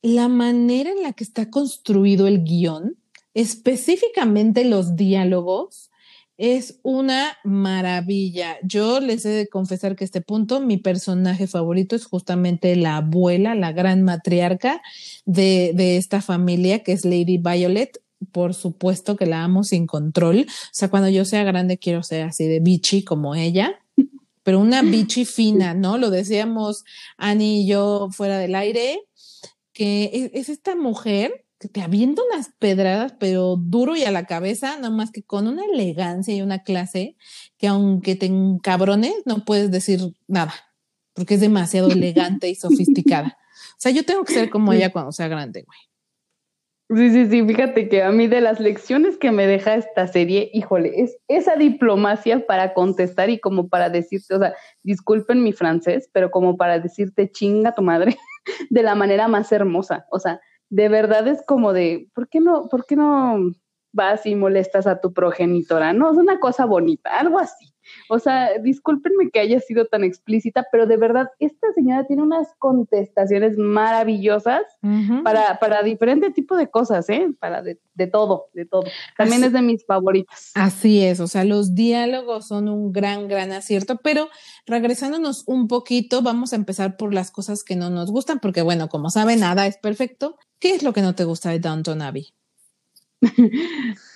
la 0.00 0.28
manera 0.28 0.92
en 0.92 1.02
la 1.02 1.12
que 1.12 1.24
está 1.24 1.50
construido 1.50 2.28
el 2.28 2.44
guion, 2.44 2.98
específicamente 3.32 4.64
los 4.64 4.94
diálogos, 4.94 5.90
es 6.36 6.80
una 6.82 7.36
maravilla. 7.44 8.56
Yo 8.62 9.00
les 9.00 9.24
he 9.24 9.30
de 9.30 9.48
confesar 9.48 9.94
que 9.94 10.04
este 10.04 10.20
punto, 10.20 10.60
mi 10.60 10.78
personaje 10.78 11.46
favorito 11.46 11.94
es 11.94 12.06
justamente 12.06 12.74
la 12.76 12.96
abuela, 12.96 13.54
la 13.54 13.72
gran 13.72 14.02
matriarca 14.02 14.82
de, 15.24 15.72
de 15.74 15.96
esta 15.96 16.20
familia, 16.20 16.82
que 16.82 16.92
es 16.92 17.04
Lady 17.04 17.38
Violet. 17.38 18.00
Por 18.32 18.54
supuesto 18.54 19.16
que 19.16 19.26
la 19.26 19.44
amo 19.44 19.64
sin 19.64 19.86
control. 19.86 20.46
O 20.48 20.68
sea, 20.72 20.88
cuando 20.88 21.08
yo 21.08 21.24
sea 21.24 21.44
grande 21.44 21.78
quiero 21.78 22.02
ser 22.02 22.22
así 22.22 22.46
de 22.46 22.60
bichi 22.60 23.04
como 23.04 23.34
ella, 23.34 23.78
pero 24.42 24.60
una 24.60 24.82
bichi 24.82 25.24
fina, 25.24 25.74
¿no? 25.74 25.98
Lo 25.98 26.10
decíamos 26.10 26.84
Annie 27.16 27.62
y 27.62 27.66
yo 27.66 28.08
fuera 28.10 28.38
del 28.38 28.54
aire, 28.54 29.00
que 29.72 30.30
es 30.32 30.48
esta 30.48 30.74
mujer 30.74 31.43
te 31.68 31.82
avienta 31.82 32.22
unas 32.32 32.50
pedradas, 32.58 33.14
pero 33.18 33.56
duro 33.56 33.96
y 33.96 34.04
a 34.04 34.10
la 34.10 34.26
cabeza, 34.26 34.76
nada 34.76 34.90
más 34.90 35.10
que 35.10 35.22
con 35.22 35.46
una 35.46 35.64
elegancia 35.64 36.34
y 36.34 36.42
una 36.42 36.62
clase 36.62 37.16
que 37.58 37.66
aunque 37.66 38.16
te 38.16 38.26
encabrones, 38.26 39.14
no 39.24 39.44
puedes 39.44 39.70
decir 39.70 40.00
nada, 40.26 40.54
porque 41.14 41.34
es 41.34 41.40
demasiado 41.40 41.90
elegante 41.90 42.48
y 42.48 42.54
sofisticada. 42.54 43.38
O 43.72 43.78
sea, 43.78 43.92
yo 43.92 44.04
tengo 44.04 44.24
que 44.24 44.34
ser 44.34 44.50
como 44.50 44.72
ella 44.72 44.90
cuando 44.90 45.12
sea 45.12 45.28
grande, 45.28 45.62
güey. 45.62 45.78
Sí, 46.90 47.10
sí, 47.10 47.26
sí, 47.30 47.46
fíjate 47.46 47.88
que 47.88 48.02
a 48.02 48.12
mí 48.12 48.26
de 48.26 48.42
las 48.42 48.60
lecciones 48.60 49.16
que 49.16 49.32
me 49.32 49.46
deja 49.46 49.74
esta 49.74 50.06
serie, 50.06 50.50
híjole, 50.52 50.92
es 51.00 51.16
esa 51.28 51.56
diplomacia 51.56 52.46
para 52.46 52.74
contestar 52.74 53.30
y 53.30 53.40
como 53.40 53.68
para 53.68 53.88
decirte, 53.88 54.34
o 54.34 54.38
sea, 54.38 54.54
disculpen 54.82 55.42
mi 55.42 55.54
francés, 55.54 56.10
pero 56.12 56.30
como 56.30 56.58
para 56.58 56.80
decirte 56.80 57.30
chinga 57.32 57.74
tu 57.74 57.80
madre 57.80 58.18
de 58.70 58.82
la 58.82 58.94
manera 58.94 59.28
más 59.28 59.50
hermosa, 59.50 60.06
o 60.10 60.18
sea, 60.18 60.40
de 60.70 60.88
verdad 60.88 61.26
es 61.28 61.42
como 61.46 61.72
de, 61.72 62.08
¿por 62.14 62.28
qué 62.28 62.40
no, 62.40 62.68
por 62.68 62.86
qué 62.86 62.96
no 62.96 63.52
vas 63.92 64.26
y 64.26 64.34
molestas 64.34 64.86
a 64.86 65.00
tu 65.00 65.12
progenitora? 65.12 65.92
No, 65.92 66.10
es 66.10 66.16
una 66.16 66.40
cosa 66.40 66.64
bonita, 66.64 67.18
algo 67.18 67.38
así. 67.38 67.74
O 68.08 68.18
sea, 68.18 68.58
discúlpenme 68.58 69.30
que 69.30 69.40
haya 69.40 69.60
sido 69.60 69.86
tan 69.86 70.04
explícita, 70.04 70.66
pero 70.70 70.86
de 70.86 70.96
verdad, 70.96 71.28
esta 71.38 71.72
señora 71.74 72.06
tiene 72.06 72.22
unas 72.22 72.48
contestaciones 72.58 73.56
maravillosas 73.58 74.62
para, 75.22 75.58
para 75.58 75.82
diferente 75.82 76.30
tipo 76.30 76.56
de 76.56 76.70
cosas, 76.70 77.08
¿eh? 77.10 77.28
Para 77.38 77.62
de, 77.62 77.78
todo, 78.06 78.46
de 78.52 78.66
todo. 78.66 78.84
También 79.16 79.44
es 79.44 79.52
de 79.52 79.62
mis 79.62 79.84
favoritas. 79.84 80.52
Así 80.54 81.04
es, 81.04 81.20
o 81.20 81.26
sea, 81.26 81.44
los 81.44 81.74
diálogos 81.74 82.48
son 82.48 82.68
un 82.68 82.92
gran, 82.92 83.28
gran 83.28 83.52
acierto, 83.52 83.98
pero 84.02 84.28
regresándonos 84.66 85.44
un 85.46 85.68
poquito, 85.68 86.22
vamos 86.22 86.52
a 86.52 86.56
empezar 86.56 86.96
por 86.96 87.12
las 87.12 87.30
cosas 87.30 87.64
que 87.64 87.76
no 87.76 87.90
nos 87.90 88.10
gustan, 88.10 88.40
porque 88.40 88.62
bueno, 88.62 88.88
como 88.88 89.10
sabe, 89.10 89.36
nada 89.36 89.66
es 89.66 89.78
perfecto. 89.78 90.36
¿Qué 90.64 90.74
es 90.74 90.82
lo 90.82 90.94
que 90.94 91.02
no 91.02 91.14
te 91.14 91.24
gusta 91.24 91.50
de 91.50 91.58
Downton 91.58 92.00
Abbey? 92.00 92.28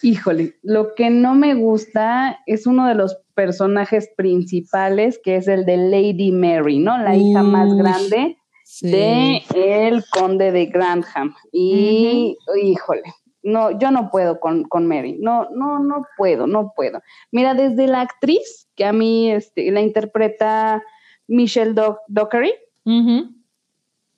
Híjole, 0.03 0.57
lo 0.63 0.95
que 0.95 1.11
no 1.11 1.35
me 1.35 1.55
gusta 1.55 2.39
es 2.47 2.67
uno 2.67 2.89
de 2.89 2.95
los 2.95 3.19
personajes 3.35 4.09
principales, 4.17 5.21
que 5.23 5.37
es 5.37 5.47
el 5.47 5.67
de 5.67 5.77
Lady 5.77 6.33
Mary, 6.33 6.79
¿no? 6.79 6.97
La 6.97 7.15
hija 7.15 7.43
más 7.43 7.75
grande 7.75 8.39
de 8.81 9.43
el 9.55 10.03
conde 10.11 10.51
de 10.51 10.65
Grantham. 10.65 11.35
Y, 11.53 12.39
híjole, 12.63 13.13
no, 13.43 13.79
yo 13.79 13.91
no 13.91 14.09
puedo 14.11 14.41
con, 14.41 14.65
con, 14.65 14.87
Mary, 14.87 15.19
no, 15.21 15.51
no, 15.51 15.81
no 15.81 16.07
puedo, 16.17 16.47
no 16.47 16.73
puedo. 16.75 17.03
Mira, 17.31 17.53
desde 17.53 17.89
la 17.89 18.01
actriz, 18.01 18.71
que 18.75 18.87
a 18.87 18.95
mí 18.95 19.31
este, 19.31 19.71
la 19.71 19.83
interpreta 19.83 20.83
Michelle 21.27 21.75
Dockery, 22.09 22.55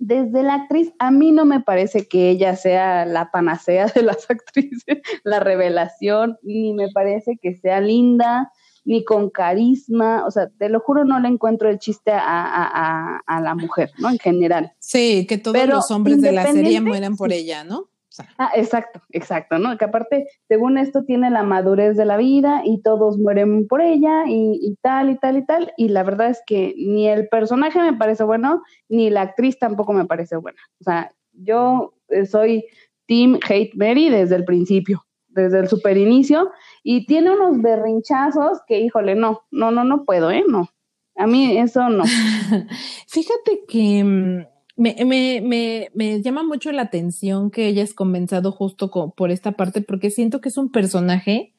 desde 0.01 0.43
la 0.43 0.55
actriz, 0.55 0.93
a 0.99 1.11
mí 1.11 1.31
no 1.31 1.45
me 1.45 1.61
parece 1.61 2.09
que 2.09 2.31
ella 2.31 2.57
sea 2.57 3.05
la 3.05 3.31
panacea 3.31 3.87
de 3.87 4.03
las 4.03 4.27
actrices, 4.31 4.99
la 5.23 5.39
revelación, 5.39 6.39
ni 6.43 6.73
me 6.73 6.89
parece 6.91 7.39
que 7.41 7.55
sea 7.55 7.81
linda, 7.81 8.51
ni 8.85 9.05
con 9.05 9.29
carisma, 9.29 10.25
o 10.27 10.31
sea, 10.31 10.49
te 10.59 10.71
lo 10.71 10.81
juro, 10.81 11.05
no 11.05 11.21
le 11.21 11.29
encuentro 11.29 11.69
el 11.69 11.79
chiste 11.79 12.13
a, 12.15 13.21
la 13.29 13.55
mujer, 13.55 13.91
¿no? 13.99 14.09
En 14.09 14.19
general. 14.19 14.73
Sí, 14.79 15.27
que 15.29 15.37
todos 15.37 15.67
los 15.67 15.91
hombres 15.91 16.23
de 16.23 16.33
la 16.33 16.51
serie 16.51 16.81
mueran 16.81 17.17
por 17.17 17.31
ella, 17.33 17.63
¿no? 17.63 17.91
Ah, 18.39 18.51
exacto, 18.55 19.01
exacto, 19.11 19.59
¿no? 19.59 19.77
Que 19.77 19.85
aparte, 19.85 20.27
según 20.49 20.79
esto, 20.79 21.05
tiene 21.05 21.31
la 21.31 21.43
madurez 21.43 21.97
de 21.97 22.05
la 22.05 22.17
vida 22.17 22.63
y 22.65 22.83
todos 22.83 23.19
mueren 23.19 23.67
por 23.67 23.81
ella 23.81 24.25
y, 24.27 24.77
tal 24.83 25.11
y 25.11 25.19
tal 25.19 25.37
y 25.37 25.47
tal. 25.47 25.73
Y 25.77 25.89
la 25.89 26.03
verdad 26.03 26.31
es 26.31 26.43
que 26.47 26.75
ni 26.77 27.09
el 27.09 27.29
personaje 27.29 27.81
me 27.81 27.95
parece 27.95 28.25
bueno, 28.25 28.63
ni 28.89 29.11
la 29.11 29.23
actriz 29.23 29.59
tampoco 29.59 29.93
me 29.93 30.07
parece 30.07 30.37
buena. 30.37 30.61
O 30.81 30.85
sea, 30.85 31.13
yo 31.33 31.95
eh, 32.09 32.27
soy 32.27 32.65
Team 33.07 33.39
Hate 33.49 33.75
Mary 33.75 34.11
desde 34.11 34.37
el 34.37 34.45
principio, 34.45 35.05
desde 35.29 35.61
el 35.61 35.69
super 35.69 35.97
inicio, 35.97 36.51
y 36.83 37.07
tiene 37.07 37.31
unos 37.31 37.61
berrinchazos 37.61 38.61
que, 38.67 38.81
híjole, 38.81 39.15
no, 39.15 39.43
no, 39.51 39.71
no, 39.71 39.85
no 39.85 40.05
puedo, 40.05 40.31
¿eh? 40.31 40.45
No. 40.47 40.69
A 41.17 41.27
mí 41.27 41.59
eso 41.59 41.89
no. 41.89 42.05
Fíjate 43.09 43.65
que 43.69 44.05
mm, 44.05 44.47
me, 44.77 44.97
me, 45.05 45.41
me, 45.41 45.91
me, 45.95 46.23
llama 46.23 46.43
mucho 46.43 46.73
la 46.73 46.83
atención 46.83 47.51
que 47.51 47.67
hayas 47.67 47.95
comenzado 47.95 48.53
justo 48.53 48.91
por 48.91 49.31
esta 49.31 49.53
parte, 49.53 49.83
porque 49.83 50.11
siento 50.11 50.41
que 50.41 50.49
es 50.49 50.57
un 50.57 50.71
personaje, 50.71 51.53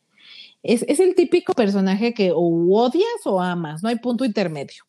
es, 0.63 0.83
es 0.87 0.99
el 0.99 1.15
típico 1.15 1.53
personaje 1.53 2.13
que 2.13 2.31
o 2.31 2.39
odias 2.39 3.25
o 3.25 3.41
amas, 3.41 3.83
no 3.83 3.89
hay 3.89 3.97
punto 3.97 4.25
intermedio. 4.25 4.83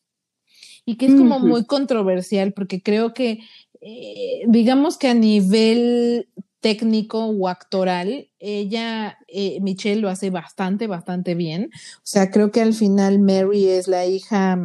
Y 0.85 0.97
que 0.97 1.05
es 1.05 1.15
como 1.15 1.39
muy 1.39 1.63
controversial, 1.65 2.51
porque 2.51 2.81
creo 2.81 3.13
que, 3.13 3.39
eh, 3.79 4.41
digamos 4.47 4.97
que 4.97 5.07
a 5.07 5.13
nivel 5.13 6.27
técnico 6.59 7.25
o 7.25 7.47
actoral, 7.47 8.29
ella, 8.39 9.17
eh, 9.27 9.59
Michelle, 9.61 10.01
lo 10.01 10.09
hace 10.09 10.29
bastante, 10.29 10.87
bastante 10.87 11.35
bien. 11.35 11.69
O 11.97 12.01
sea, 12.03 12.31
creo 12.31 12.51
que 12.51 12.61
al 12.61 12.73
final 12.73 13.19
Mary 13.19 13.67
es 13.67 13.87
la 13.87 14.05
hija, 14.05 14.57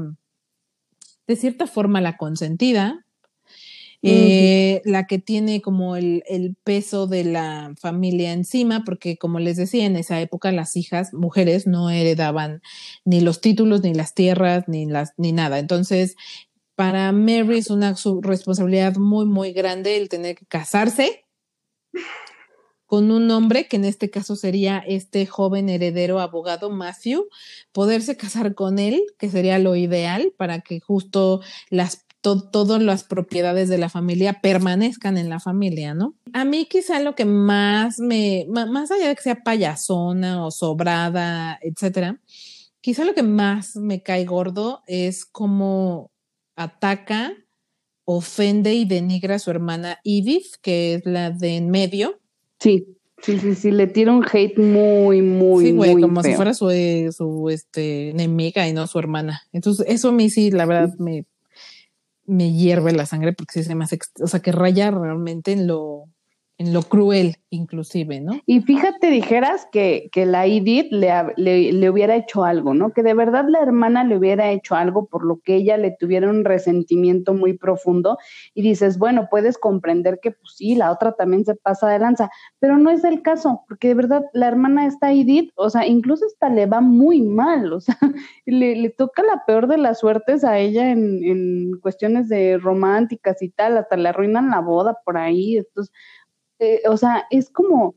de 1.26 1.36
cierta 1.36 1.66
forma, 1.66 2.00
la 2.00 2.16
consentida, 2.16 3.04
eh, 4.02 4.80
la 4.84 5.06
que 5.06 5.18
tiene 5.18 5.60
como 5.60 5.96
el, 5.96 6.22
el, 6.28 6.54
peso 6.62 7.06
de 7.08 7.24
la 7.24 7.74
familia 7.80 8.32
encima, 8.32 8.84
porque 8.84 9.16
como 9.16 9.40
les 9.40 9.56
decía, 9.56 9.86
en 9.86 9.96
esa 9.96 10.20
época 10.20 10.52
las 10.52 10.76
hijas, 10.76 11.12
mujeres, 11.12 11.66
no 11.66 11.90
heredaban 11.90 12.62
ni 13.04 13.20
los 13.20 13.40
títulos, 13.40 13.82
ni 13.82 13.94
las 13.94 14.14
tierras, 14.14 14.64
ni, 14.68 14.86
las, 14.86 15.14
ni 15.16 15.32
nada. 15.32 15.58
Entonces, 15.58 16.14
para 16.76 17.10
Mary 17.10 17.58
es 17.58 17.70
una 17.70 17.96
responsabilidad 18.22 18.96
muy, 18.96 19.26
muy 19.26 19.52
grande 19.52 19.96
el 19.96 20.08
tener 20.08 20.36
que 20.36 20.46
casarse 20.46 21.24
con 22.86 23.10
un 23.10 23.30
hombre, 23.30 23.68
que 23.68 23.76
en 23.76 23.84
este 23.84 24.08
caso 24.08 24.34
sería 24.34 24.78
este 24.78 25.26
joven 25.26 25.68
heredero 25.68 26.20
abogado 26.20 26.70
Matthew, 26.70 27.28
poderse 27.72 28.16
casar 28.16 28.54
con 28.54 28.78
él, 28.78 29.02
que 29.18 29.28
sería 29.28 29.58
lo 29.58 29.76
ideal 29.76 30.32
para 30.38 30.60
que 30.60 30.80
justo 30.80 31.42
las 31.68 32.06
todas 32.20 32.82
las 32.82 33.04
propiedades 33.04 33.68
de 33.68 33.78
la 33.78 33.88
familia 33.88 34.40
permanezcan 34.40 35.16
en 35.16 35.28
la 35.28 35.40
familia, 35.40 35.94
¿no? 35.94 36.14
A 36.32 36.44
mí 36.44 36.66
quizá 36.66 37.00
lo 37.00 37.14
que 37.14 37.24
más 37.24 38.00
me, 38.00 38.46
más 38.48 38.90
allá 38.90 39.08
de 39.08 39.14
que 39.14 39.22
sea 39.22 39.42
payasona 39.42 40.44
o 40.44 40.50
sobrada, 40.50 41.58
etcétera, 41.62 42.20
quizá 42.80 43.04
lo 43.04 43.14
que 43.14 43.22
más 43.22 43.76
me 43.76 44.02
cae 44.02 44.24
gordo 44.24 44.82
es 44.86 45.24
cómo 45.24 46.10
ataca 46.56 47.34
ofende 48.10 48.72
y 48.72 48.86
denigra 48.86 49.34
a 49.34 49.38
su 49.38 49.50
hermana 49.50 49.98
Edith, 50.02 50.56
que 50.62 50.94
es 50.94 51.04
la 51.04 51.30
de 51.30 51.56
en 51.56 51.68
medio. 51.68 52.18
Sí, 52.58 52.96
sí, 53.22 53.38
sí, 53.38 53.54
sí, 53.54 53.70
le 53.70 53.86
tira 53.86 54.12
un 54.12 54.24
hate 54.24 54.56
muy, 54.58 55.20
muy, 55.20 55.66
sí, 55.66 55.72
güey, 55.72 56.00
como 56.00 56.22
si 56.22 56.32
fuera 56.32 56.54
su, 56.54 56.70
su 57.12 57.50
este, 57.50 58.08
enemiga 58.08 58.66
y 58.66 58.72
no 58.72 58.86
su 58.86 58.98
hermana. 58.98 59.42
Entonces, 59.52 59.84
eso 59.90 60.08
a 60.08 60.12
mí 60.12 60.30
sí, 60.30 60.50
la 60.50 60.64
verdad, 60.64 60.94
me, 60.98 61.26
me 62.28 62.52
hierve 62.52 62.92
la 62.92 63.06
sangre 63.06 63.32
porque 63.32 63.54
sí 63.54 63.64
se 63.64 63.74
me 63.74 63.84
hace, 63.84 63.98
o 64.20 64.26
sea, 64.28 64.40
que 64.40 64.52
raya 64.52 64.90
realmente 64.90 65.52
en 65.52 65.66
lo, 65.66 66.04
en 66.58 66.72
lo 66.72 66.82
cruel 66.82 67.36
inclusive, 67.50 68.20
¿no? 68.20 68.32
Y 68.44 68.60
fíjate, 68.60 69.10
dijeras 69.10 69.66
que, 69.72 70.10
que 70.12 70.26
la 70.26 70.44
Edith 70.44 70.92
le, 70.92 71.08
le, 71.36 71.90
hubiera 71.90 72.14
hecho 72.16 72.44
algo, 72.44 72.74
¿no? 72.74 72.92
Que 72.92 73.02
de 73.02 73.14
verdad 73.14 73.46
la 73.48 73.60
hermana 73.60 74.04
le 74.04 74.18
hubiera 74.18 74.50
hecho 74.50 74.74
algo 74.74 75.06
por 75.06 75.24
lo 75.24 75.40
que 75.42 75.54
ella 75.54 75.76
le 75.76 75.96
tuviera 75.98 76.28
un 76.28 76.44
resentimiento 76.44 77.32
muy 77.32 77.56
profundo 77.56 78.18
y 78.54 78.62
dices, 78.62 78.98
bueno, 78.98 79.28
puedes 79.30 79.56
comprender 79.56 80.18
que 80.20 80.32
pues 80.32 80.56
sí, 80.56 80.74
la 80.74 80.90
otra 80.90 81.12
también 81.12 81.44
se 81.44 81.54
pasa 81.54 81.88
de 81.88 82.00
lanza, 82.00 82.28
pero 82.58 82.76
no 82.76 82.90
es 82.90 83.04
el 83.04 83.22
caso, 83.22 83.62
porque 83.68 83.88
de 83.88 83.94
verdad 83.94 84.24
la 84.34 84.48
hermana 84.48 84.86
está 84.86 85.12
Edith, 85.12 85.52
o 85.54 85.70
sea, 85.70 85.86
incluso 85.86 86.26
hasta 86.26 86.50
le 86.50 86.66
va 86.66 86.80
muy 86.80 87.22
mal, 87.22 87.72
o 87.72 87.80
sea, 87.80 87.96
le, 88.46 88.76
le 88.76 88.90
toca 88.90 89.22
la 89.22 89.44
peor 89.46 89.68
de 89.68 89.78
las 89.78 90.00
suertes 90.00 90.44
a 90.44 90.58
ella 90.58 90.90
en, 90.90 91.24
en 91.24 91.80
cuestiones 91.80 92.28
de 92.28 92.58
románticas 92.58 93.40
y 93.42 93.48
tal, 93.48 93.78
hasta 93.78 93.96
le 93.96 94.08
arruinan 94.08 94.50
la 94.50 94.60
boda 94.60 94.98
por 95.04 95.16
ahí, 95.16 95.56
entonces 95.56 95.94
eh, 96.58 96.82
o 96.88 96.96
sea, 96.96 97.26
es 97.30 97.50
como, 97.50 97.94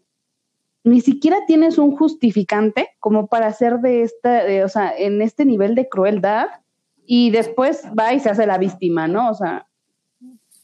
ni 0.83 1.01
siquiera 1.01 1.45
tienes 1.45 1.77
un 1.77 1.95
justificante 1.95 2.89
como 2.99 3.27
para 3.27 3.47
hacer 3.47 3.79
de 3.79 4.03
esta, 4.03 4.43
o 4.63 4.69
sea, 4.69 4.95
en 4.97 5.21
este 5.21 5.45
nivel 5.45 5.75
de 5.75 5.89
crueldad 5.89 6.47
y 7.05 7.31
después 7.31 7.83
va 7.97 8.13
y 8.13 8.19
se 8.19 8.29
hace 8.29 8.45
la 8.45 8.57
víctima, 8.57 9.07
¿no? 9.07 9.29
O 9.29 9.33
sea, 9.33 9.67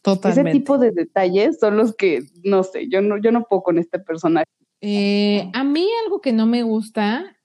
Totalmente. 0.01 0.50
ese 0.50 0.60
tipo 0.60 0.77
de 0.77 0.92
detalles 0.92 1.60
son 1.60 1.77
los 1.77 1.96
que, 1.96 2.24
no 2.44 2.63
sé, 2.63 2.88
yo 2.89 3.01
no, 3.01 3.18
yo 3.18 3.32
no 3.32 3.44
puedo 3.44 3.63
con 3.63 3.77
este 3.77 4.00
personaje. 4.00 4.46
Eh, 4.82 5.50
a 5.54 5.63
mí 5.63 5.88
algo 6.06 6.22
que 6.22 6.34
no 6.34 6.46
me 6.46 6.63
gusta 6.63 7.37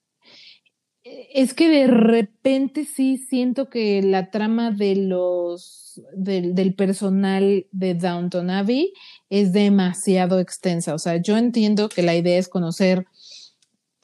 es 1.35 1.55
que 1.55 1.69
de 1.69 1.87
repente 1.87 2.85
sí 2.85 3.17
siento 3.17 3.69
que 3.69 4.03
la 4.03 4.31
trama 4.31 4.71
de 4.71 4.97
los 4.97 6.01
del, 6.15 6.55
del, 6.55 6.75
personal 6.75 7.67
de 7.71 7.95
Downton 7.95 8.51
Abbey 8.51 8.93
es 9.31 9.53
demasiado 9.53 10.41
extensa. 10.41 10.95
O 10.95 10.99
sea, 10.99 11.17
yo 11.17 11.37
entiendo 11.37 11.89
que 11.89 12.03
la 12.03 12.15
idea 12.15 12.39
es 12.39 12.49
conocer 12.49 13.07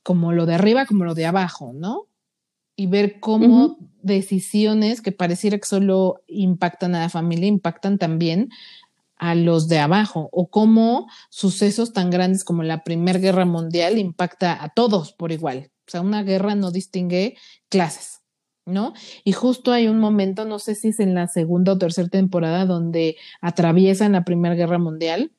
como 0.09 0.33
lo 0.33 0.47
de 0.47 0.55
arriba 0.55 0.87
como 0.87 1.05
lo 1.05 1.15
de 1.15 1.27
abajo, 1.27 1.73
¿no? 1.75 2.07
Y 2.77 2.87
ver 2.87 3.21
cómo 3.21 3.77
decisiones 4.01 5.03
que 5.03 5.13
pareciera 5.13 5.59
que 5.59 5.67
solo 5.67 6.23
impactan 6.27 6.95
a 6.95 7.01
la 7.01 7.09
familia 7.11 7.47
impactan 7.47 7.99
también 7.99 8.49
a 9.17 9.35
los 9.35 9.69
de 9.69 9.81
abajo 9.81 10.31
o 10.33 10.49
cómo 10.49 11.09
sucesos 11.29 11.93
tan 11.93 12.09
grandes 12.09 12.43
como 12.43 12.63
la 12.63 12.85
Primera 12.85 13.19
Guerra 13.19 13.45
Mundial 13.45 13.99
impacta 13.99 14.65
a 14.65 14.71
todos 14.71 15.13
por 15.13 15.31
igual. 15.31 15.71
O 15.89 15.91
sea, 15.91 16.03
una 16.03 16.23
guerra 16.23 16.55
no 16.55 16.71
distingue 16.71 17.37
clases, 17.71 18.21
¿no? 18.67 18.93
Y 19.25 19.33
justo 19.33 19.73
hay 19.73 19.89
un 19.89 19.99
momento, 19.99 20.45
no 20.45 20.59
sé 20.59 20.75
si 20.75 20.89
es 20.89 21.01
en 21.01 21.15
la 21.15 21.29
segunda 21.29 21.73
o 21.73 21.79
tercera 21.79 22.09
temporada, 22.09 22.67
donde 22.67 23.17
atraviesan 23.41 24.13
la 24.13 24.25
Primera 24.25 24.55
Guerra 24.55 24.79
Mundial, 24.79 25.33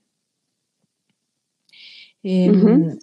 em, 2.24 2.98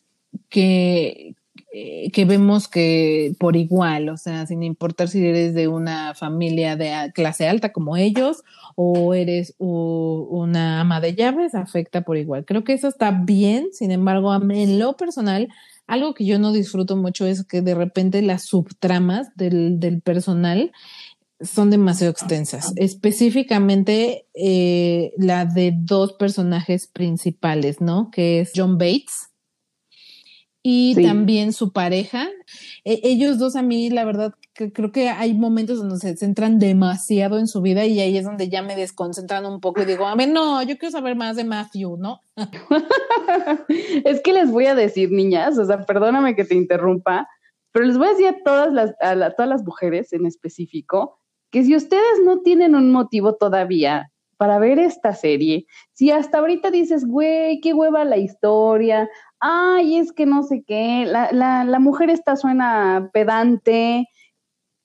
que, 0.48 1.36
eh, 1.72 2.10
que 2.10 2.24
vemos 2.24 2.66
que 2.66 3.34
por 3.38 3.54
igual, 3.54 4.08
o 4.08 4.16
sea, 4.16 4.44
sin 4.46 4.64
importar 4.64 5.08
si 5.08 5.24
eres 5.24 5.54
de 5.54 5.68
una 5.68 6.14
familia 6.14 6.74
de 6.74 7.12
clase 7.14 7.46
alta 7.46 7.72
como 7.72 7.96
ellos 7.96 8.42
o 8.74 9.14
eres 9.14 9.54
una 9.58 10.80
ama 10.80 11.00
de 11.00 11.14
llaves, 11.14 11.54
afecta 11.54 12.02
por 12.02 12.16
igual. 12.16 12.44
Creo 12.44 12.64
que 12.64 12.72
eso 12.72 12.88
está 12.88 13.10
bien, 13.12 13.68
sin 13.72 13.92
embargo, 13.92 14.34
en 14.34 14.78
lo 14.78 14.96
personal, 14.96 15.48
algo 15.86 16.14
que 16.14 16.24
yo 16.24 16.38
no 16.38 16.52
disfruto 16.52 16.96
mucho 16.96 17.26
es 17.26 17.44
que 17.44 17.62
de 17.62 17.74
repente 17.74 18.22
las 18.22 18.44
subtramas 18.46 19.28
del, 19.36 19.78
del 19.78 20.02
personal 20.02 20.72
son 21.40 21.70
demasiado 21.70 22.10
extensas, 22.10 22.72
específicamente 22.76 24.26
eh, 24.34 25.12
la 25.18 25.44
de 25.44 25.74
dos 25.76 26.14
personajes 26.14 26.86
principales, 26.86 27.80
¿no? 27.80 28.10
Que 28.10 28.40
es 28.40 28.52
John 28.54 28.78
Bates 28.78 29.30
y 30.68 31.00
también 31.00 31.52
su 31.52 31.70
pareja. 31.70 32.26
E, 32.84 32.98
ellos 33.04 33.38
dos 33.38 33.54
a 33.54 33.62
mí, 33.62 33.88
la 33.88 34.04
verdad, 34.04 34.34
que 34.52 34.72
creo 34.72 34.90
que 34.90 35.08
hay 35.08 35.32
momentos 35.32 35.78
donde 35.78 35.98
se 35.98 36.16
centran 36.16 36.58
demasiado 36.58 37.38
en 37.38 37.46
su 37.46 37.62
vida 37.62 37.84
y 37.84 38.00
ahí 38.00 38.18
es 38.18 38.24
donde 38.24 38.48
ya 38.48 38.62
me 38.62 38.74
desconcentran 38.74 39.46
un 39.46 39.60
poco 39.60 39.82
y 39.82 39.84
digo, 39.84 40.06
a 40.06 40.16
ver, 40.16 40.28
no, 40.28 40.60
yo 40.64 40.76
quiero 40.76 40.90
saber 40.90 41.14
más 41.14 41.36
de 41.36 41.44
Matthew, 41.44 41.98
¿no? 41.98 42.18
es 44.04 44.20
que 44.22 44.32
les 44.32 44.50
voy 44.50 44.66
a 44.66 44.74
decir, 44.74 45.12
niñas, 45.12 45.56
o 45.56 45.64
sea, 45.64 45.86
perdóname 45.86 46.34
que 46.34 46.44
te 46.44 46.56
interrumpa, 46.56 47.28
pero 47.70 47.84
les 47.84 47.96
voy 47.96 48.08
a 48.08 48.10
decir 48.10 48.26
a 48.26 48.42
todas 48.44 48.72
las, 48.72 48.90
a 49.00 49.30
todas 49.30 49.48
las 49.48 49.62
mujeres 49.62 50.12
en 50.12 50.26
específico 50.26 51.20
que 51.52 51.62
si 51.62 51.76
ustedes 51.76 52.24
no 52.24 52.40
tienen 52.40 52.74
un 52.74 52.90
motivo 52.90 53.36
todavía 53.36 54.10
para 54.36 54.58
ver 54.58 54.78
esta 54.78 55.14
serie, 55.14 55.66
si 55.92 56.10
hasta 56.10 56.38
ahorita 56.38 56.70
dices, 56.70 57.06
güey, 57.06 57.60
qué 57.60 57.72
hueva 57.72 58.04
la 58.04 58.16
historia, 58.16 59.08
ay, 59.40 59.96
es 59.96 60.12
que 60.12 60.26
no 60.26 60.42
sé 60.42 60.64
qué, 60.66 61.04
la, 61.06 61.30
la, 61.32 61.64
la 61.64 61.78
mujer 61.78 62.10
esta 62.10 62.36
suena 62.36 63.10
pedante. 63.12 64.08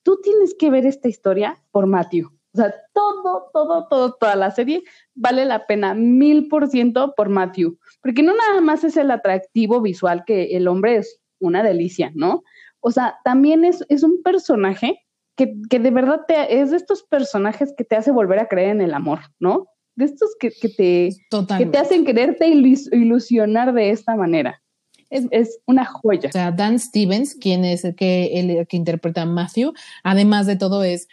Tú 0.03 0.19
tienes 0.21 0.55
que 0.57 0.69
ver 0.69 0.85
esta 0.85 1.07
historia 1.07 1.61
por 1.71 1.87
Matthew. 1.87 2.27
O 2.53 2.57
sea, 2.57 2.73
todo, 2.93 3.49
todo, 3.53 3.87
todo, 3.87 4.13
toda 4.15 4.35
la 4.35 4.51
serie 4.51 4.83
vale 5.15 5.45
la 5.45 5.67
pena 5.67 5.93
mil 5.93 6.49
por 6.49 6.67
ciento 6.67 7.13
por 7.15 7.29
Matthew. 7.29 7.77
Porque 8.01 8.23
no 8.23 8.33
nada 8.35 8.59
más 8.61 8.83
es 8.83 8.97
el 8.97 9.09
atractivo 9.11 9.81
visual 9.81 10.23
que 10.25 10.57
el 10.57 10.67
hombre 10.67 10.97
es 10.97 11.21
una 11.39 11.63
delicia, 11.63 12.11
¿no? 12.13 12.43
O 12.81 12.91
sea, 12.91 13.19
también 13.23 13.63
es, 13.63 13.85
es 13.89 14.03
un 14.03 14.21
personaje 14.21 14.99
que, 15.37 15.53
que, 15.69 15.79
de 15.79 15.91
verdad 15.91 16.21
te, 16.27 16.59
es 16.59 16.71
de 16.71 16.77
estos 16.77 17.03
personajes 17.03 17.73
que 17.77 17.85
te 17.85 17.95
hace 17.95 18.11
volver 18.11 18.39
a 18.39 18.47
creer 18.47 18.69
en 18.69 18.81
el 18.81 18.93
amor, 18.93 19.19
¿no? 19.39 19.67
De 19.95 20.05
estos 20.05 20.35
que, 20.39 20.51
que 20.51 20.69
te, 20.69 21.09
que 21.57 21.65
te 21.65 21.77
hacen 21.77 22.05
quererte 22.05 22.47
ilusionar 22.47 23.73
de 23.73 23.91
esta 23.91 24.15
manera. 24.15 24.61
Es, 25.09 25.27
es, 25.31 25.59
una 25.65 25.85
joya. 25.85 26.29
O 26.29 26.31
sea, 26.31 26.51
Dan 26.51 26.79
Stevens, 26.79 27.35
quien 27.35 27.65
es 27.65 27.83
el 27.83 27.95
que, 27.95 28.39
el 28.39 28.65
que 28.67 28.77
interpreta 28.77 29.23
a 29.23 29.25
Matthew, 29.25 29.73
además 30.03 30.47
de 30.47 30.55
todo 30.55 30.83
es 30.83 31.07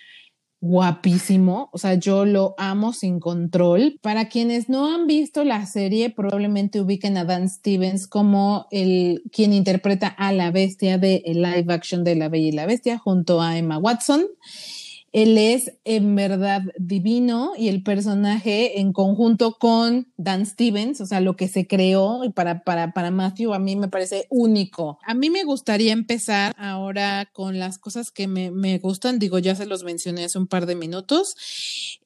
guapísimo, 0.61 1.69
o 1.73 1.79
sea, 1.79 1.95
yo 1.95 2.25
lo 2.25 2.55
amo 2.59 2.93
sin 2.93 3.21
control. 3.21 3.99
Para 4.03 4.29
quienes 4.29 4.69
no 4.69 4.93
han 4.93 5.07
visto 5.07 5.45
la 5.45 5.65
serie, 5.67 6.11
probablemente 6.11 6.81
ubiquen 6.81 7.17
a 7.17 7.25
Dan 7.25 7.49
Stevens 7.49 8.09
como 8.09 8.67
el 8.71 9.23
quien 9.33 9.53
interpreta 9.53 10.09
a 10.09 10.33
la 10.33 10.51
bestia 10.51 10.99
de 10.99 11.23
el 11.27 11.43
live 11.43 11.73
action 11.73 12.03
de 12.03 12.17
La 12.17 12.29
Bella 12.29 12.49
y 12.49 12.53
la 12.53 12.67
Bestia 12.67 12.99
junto 12.99 13.41
a 13.41 13.57
Emma 13.57 13.79
Watson. 13.79 14.27
Él 15.13 15.39
es 15.39 15.73
en 15.85 16.15
verdad 16.15 16.63
divino 16.79 17.53
y 17.57 17.69
el 17.69 17.83
personaje 17.83 18.81
en 18.81 18.93
conjunto 18.93 19.57
con 19.59 20.13
Dan 20.17 20.45
Stevens, 20.45 21.01
o 21.01 21.07
sea, 21.07 21.21
lo 21.21 21.37
que 21.37 21.49
se 21.49 21.67
creó 21.67 22.25
y 22.25 22.31
para, 22.31 22.63
para, 22.63 22.93
para 22.93 23.11
Matthew 23.11 23.55
a 23.55 23.59
mí 23.59 23.77
me 23.77 23.89
parece 23.89 24.27
único. 24.31 24.99
A 25.07 25.15
mí 25.15 25.31
me 25.31 25.45
gustaría 25.45 25.93
empezar 25.93 26.55
ahora 26.59 27.31
con 27.33 27.59
las 27.59 27.79
cosas 27.79 28.11
que 28.11 28.29
me, 28.29 28.51
me 28.51 28.79
gustan, 28.79 29.19
digo, 29.19 29.39
ya 29.39 29.55
se 29.55 29.67
los 29.67 29.85
mencioné 29.85 30.25
hace 30.25 30.39
un 30.39 30.47
par 30.47 30.67
de 30.67 30.75
minutos. 30.75 31.35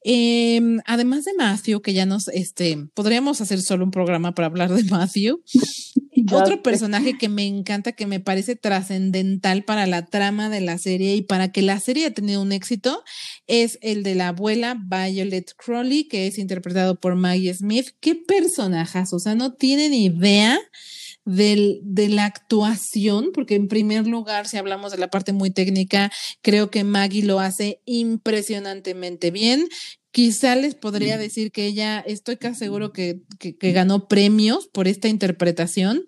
Em, 0.04 0.80
además 0.86 1.24
de 1.24 1.34
Matthew, 1.34 1.80
que 1.80 1.94
ya 1.94 2.06
nos, 2.06 2.28
este, 2.28 2.88
podríamos 2.94 3.40
hacer 3.40 3.60
solo 3.62 3.84
un 3.84 3.90
programa 3.90 4.32
para 4.32 4.46
hablar 4.46 4.72
de 4.72 4.84
Matthew. 4.84 5.42
Otro 6.30 6.62
personaje 6.62 7.18
que 7.18 7.28
me 7.28 7.46
encanta, 7.46 7.92
que 7.92 8.06
me 8.06 8.20
parece 8.20 8.54
trascendental 8.56 9.64
para 9.64 9.86
la 9.86 10.06
trama 10.06 10.48
de 10.48 10.60
la 10.60 10.78
serie 10.78 11.16
y 11.16 11.22
para 11.22 11.50
que 11.50 11.62
la 11.62 11.80
serie 11.80 12.06
haya 12.06 12.14
tenido 12.14 12.42
un 12.42 12.52
éxito, 12.52 12.91
es 13.46 13.78
el 13.82 14.02
de 14.02 14.14
la 14.14 14.28
abuela 14.28 14.76
Violet 14.88 15.52
Crowley, 15.56 16.04
que 16.04 16.26
es 16.26 16.38
interpretado 16.38 16.98
por 16.98 17.14
Maggie 17.14 17.54
Smith. 17.54 17.90
¿Qué 18.00 18.14
personajas? 18.14 19.12
O 19.12 19.18
sea, 19.18 19.34
no 19.34 19.54
tienen 19.54 19.94
idea 19.94 20.58
del, 21.24 21.80
de 21.82 22.08
la 22.08 22.24
actuación, 22.24 23.30
porque 23.32 23.54
en 23.54 23.68
primer 23.68 24.06
lugar, 24.06 24.48
si 24.48 24.56
hablamos 24.56 24.92
de 24.92 24.98
la 24.98 25.08
parte 25.08 25.32
muy 25.32 25.50
técnica, 25.50 26.10
creo 26.40 26.70
que 26.70 26.84
Maggie 26.84 27.22
lo 27.22 27.40
hace 27.40 27.80
impresionantemente 27.84 29.30
bien. 29.30 29.68
Quizá 30.10 30.56
les 30.56 30.74
podría 30.74 31.16
decir 31.16 31.52
que 31.52 31.66
ella, 31.66 32.00
estoy 32.00 32.36
casi 32.36 32.60
seguro 32.60 32.92
que, 32.92 33.22
que, 33.38 33.72
ganó 33.72 34.08
premios 34.08 34.68
por 34.68 34.86
esta 34.86 35.08
interpretación. 35.08 36.04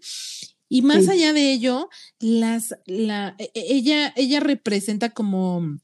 Y 0.68 0.82
más 0.82 1.08
allá 1.08 1.32
de 1.32 1.52
ello, 1.52 1.88
las, 2.18 2.74
la, 2.84 3.34
e, 3.38 3.50
e, 3.54 3.74
ella, 3.74 4.12
ella 4.16 4.40
representa 4.40 5.10
como, 5.10 5.78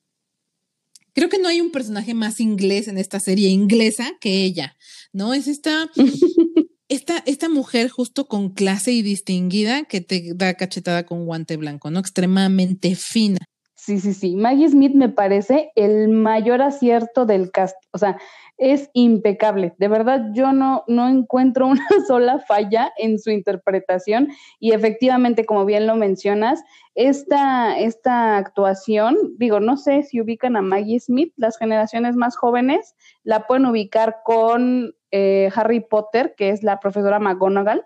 creo 1.14 1.29
que 1.29 1.38
no 1.38 1.49
hay 1.49 1.61
un 1.61 1.70
personaje 1.70 2.14
más 2.14 2.40
inglés 2.40 2.88
en 2.88 2.99
esta 2.99 3.20
serie 3.20 3.49
inglesa 3.49 4.12
que 4.20 4.44
ella, 4.44 4.77
¿no? 5.12 5.35
Es 5.35 5.49
esta 5.49 5.90
esta, 6.90 7.23
esta 7.25 7.49
mujer 7.49 7.88
justo 7.88 8.27
con 8.27 8.51
clase 8.51 8.92
y 8.92 9.03
distinguida 9.03 9.85
que 9.85 10.01
te 10.01 10.33
da 10.35 10.55
cachetada 10.55 11.07
con 11.07 11.25
guante 11.25 11.57
blanco, 11.57 11.90
¿no? 11.90 12.01
Extremadamente 12.01 12.96
fina. 12.96 13.38
Sí, 13.83 13.99
sí, 13.99 14.12
sí. 14.12 14.37
Maggie 14.37 14.69
Smith 14.69 14.93
me 14.95 15.09
parece 15.09 15.73
el 15.75 16.09
mayor 16.09 16.61
acierto 16.61 17.25
del 17.25 17.51
cast. 17.51 17.75
O 17.93 17.99
sea, 17.99 18.19
es 18.59 18.90
impecable. 18.93 19.73
De 19.79 19.88
verdad, 19.88 20.27
yo 20.35 20.53
no, 20.53 20.85
no 20.87 21.09
encuentro 21.09 21.66
una 21.66 21.88
sola 22.07 22.40
falla 22.40 22.93
en 22.99 23.19
su 23.19 23.31
interpretación. 23.31 24.29
Y 24.59 24.73
efectivamente, 24.73 25.47
como 25.47 25.64
bien 25.64 25.87
lo 25.87 25.97
mencionas, 25.97 26.62
esta, 26.95 27.79
esta 27.79 28.37
actuación, 28.37 29.16
digo, 29.38 29.61
no 29.61 29.79
sé 29.79 30.03
si 30.03 30.21
ubican 30.21 30.57
a 30.57 30.62
Maggie 30.62 31.01
Smith, 31.01 31.33
las 31.38 31.57
generaciones 31.57 32.16
más 32.16 32.37
jóvenes 32.37 32.95
la 33.23 33.47
pueden 33.47 33.64
ubicar 33.64 34.19
con 34.25 34.95
eh, 35.11 35.49
Harry 35.55 35.81
Potter, 35.81 36.35
que 36.37 36.51
es 36.51 36.62
la 36.62 36.81
profesora 36.81 37.19
McGonagall. 37.19 37.83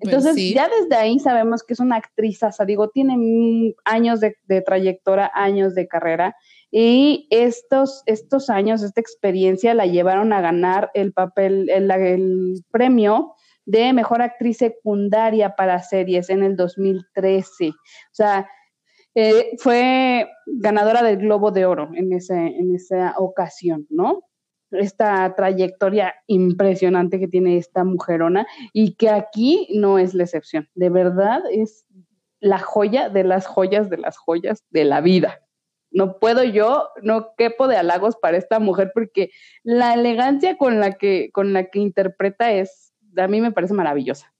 Entonces, 0.00 0.36
ya 0.54 0.68
desde 0.68 0.96
ahí 0.96 1.18
sabemos 1.18 1.62
que 1.62 1.74
es 1.74 1.80
una 1.80 1.96
actriz, 1.96 2.42
o 2.42 2.52
sea, 2.52 2.66
digo, 2.66 2.88
tiene 2.88 3.74
años 3.84 4.20
de, 4.20 4.60
trayectoria, 4.62 5.30
años 5.34 5.74
de 5.74 5.86
carrera, 5.86 6.36
y 6.70 7.26
estos, 7.30 8.02
estos 8.06 8.50
años, 8.50 8.82
esta 8.82 9.00
experiencia 9.00 9.74
la 9.74 9.86
llevaron 9.86 10.32
a 10.32 10.40
ganar 10.40 10.90
el 10.94 11.12
papel, 11.12 11.68
el, 11.70 12.62
premio 12.70 13.34
de 13.64 13.92
mejor 13.92 14.22
actriz 14.22 14.58
secundaria 14.58 15.56
para 15.56 15.82
series 15.82 16.30
en 16.30 16.42
el 16.42 16.56
2013. 16.56 17.68
O 17.68 17.72
sea, 18.12 18.48
eh, 19.14 19.56
fue 19.58 20.28
ganadora 20.46 21.02
del 21.02 21.18
Globo 21.18 21.50
de 21.50 21.66
Oro 21.66 21.90
en, 21.94 22.12
ese, 22.12 22.34
en 22.34 22.74
esa 22.74 23.14
ocasión, 23.18 23.86
¿no? 23.90 24.22
Esta 24.70 25.34
trayectoria 25.34 26.14
impresionante 26.26 27.18
que 27.18 27.28
tiene 27.28 27.56
esta 27.56 27.84
mujerona 27.84 28.46
y 28.72 28.94
que 28.94 29.10
aquí 29.10 29.68
no 29.74 29.98
es 29.98 30.14
la 30.14 30.24
excepción. 30.24 30.68
De 30.74 30.90
verdad 30.90 31.42
es 31.50 31.86
la 32.40 32.58
joya 32.58 33.08
de 33.08 33.24
las 33.24 33.46
joyas 33.46 33.90
de 33.90 33.98
las 33.98 34.16
joyas 34.16 34.64
de 34.70 34.84
la 34.84 35.00
vida. 35.00 35.40
No 35.90 36.18
puedo 36.18 36.44
yo, 36.44 36.90
no 37.02 37.34
quepo 37.36 37.68
de 37.68 37.76
halagos 37.76 38.16
para 38.16 38.36
esta 38.36 38.58
mujer 38.58 38.90
porque 38.92 39.30
la 39.62 39.94
elegancia 39.94 40.56
con 40.58 40.80
la 40.80 40.92
que, 40.92 41.30
con 41.32 41.52
la 41.52 41.64
que 41.64 41.78
interpreta 41.78 42.52
es, 42.52 42.92
a 43.16 43.28
mí 43.28 43.40
me 43.40 43.52
parece 43.52 43.72
maravillosa. 43.72 44.35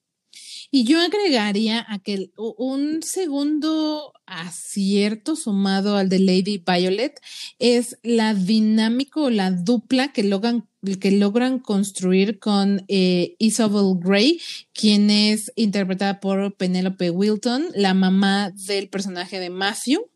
Y 0.70 0.84
yo 0.84 1.00
agregaría 1.00 1.84
a 1.88 1.98
que 1.98 2.30
un 2.36 3.02
segundo 3.02 4.12
acierto 4.26 5.36
sumado 5.36 5.96
al 5.96 6.08
de 6.08 6.18
Lady 6.18 6.62
Violet 6.64 7.20
es 7.58 7.98
la 8.02 8.34
dinámica 8.34 9.20
o 9.20 9.30
la 9.30 9.50
dupla 9.50 10.12
que 10.12 10.24
logran, 10.24 10.68
que 11.00 11.12
logran 11.12 11.60
construir 11.60 12.38
con 12.38 12.84
eh, 12.88 13.36
Isabel 13.38 13.98
Gray, 13.98 14.40
quien 14.72 15.10
es 15.10 15.52
interpretada 15.54 16.20
por 16.20 16.56
Penelope 16.56 17.10
Wilton, 17.10 17.66
la 17.74 17.94
mamá 17.94 18.50
del 18.50 18.88
personaje 18.88 19.38
de 19.38 19.50
Matthew. 19.50 20.10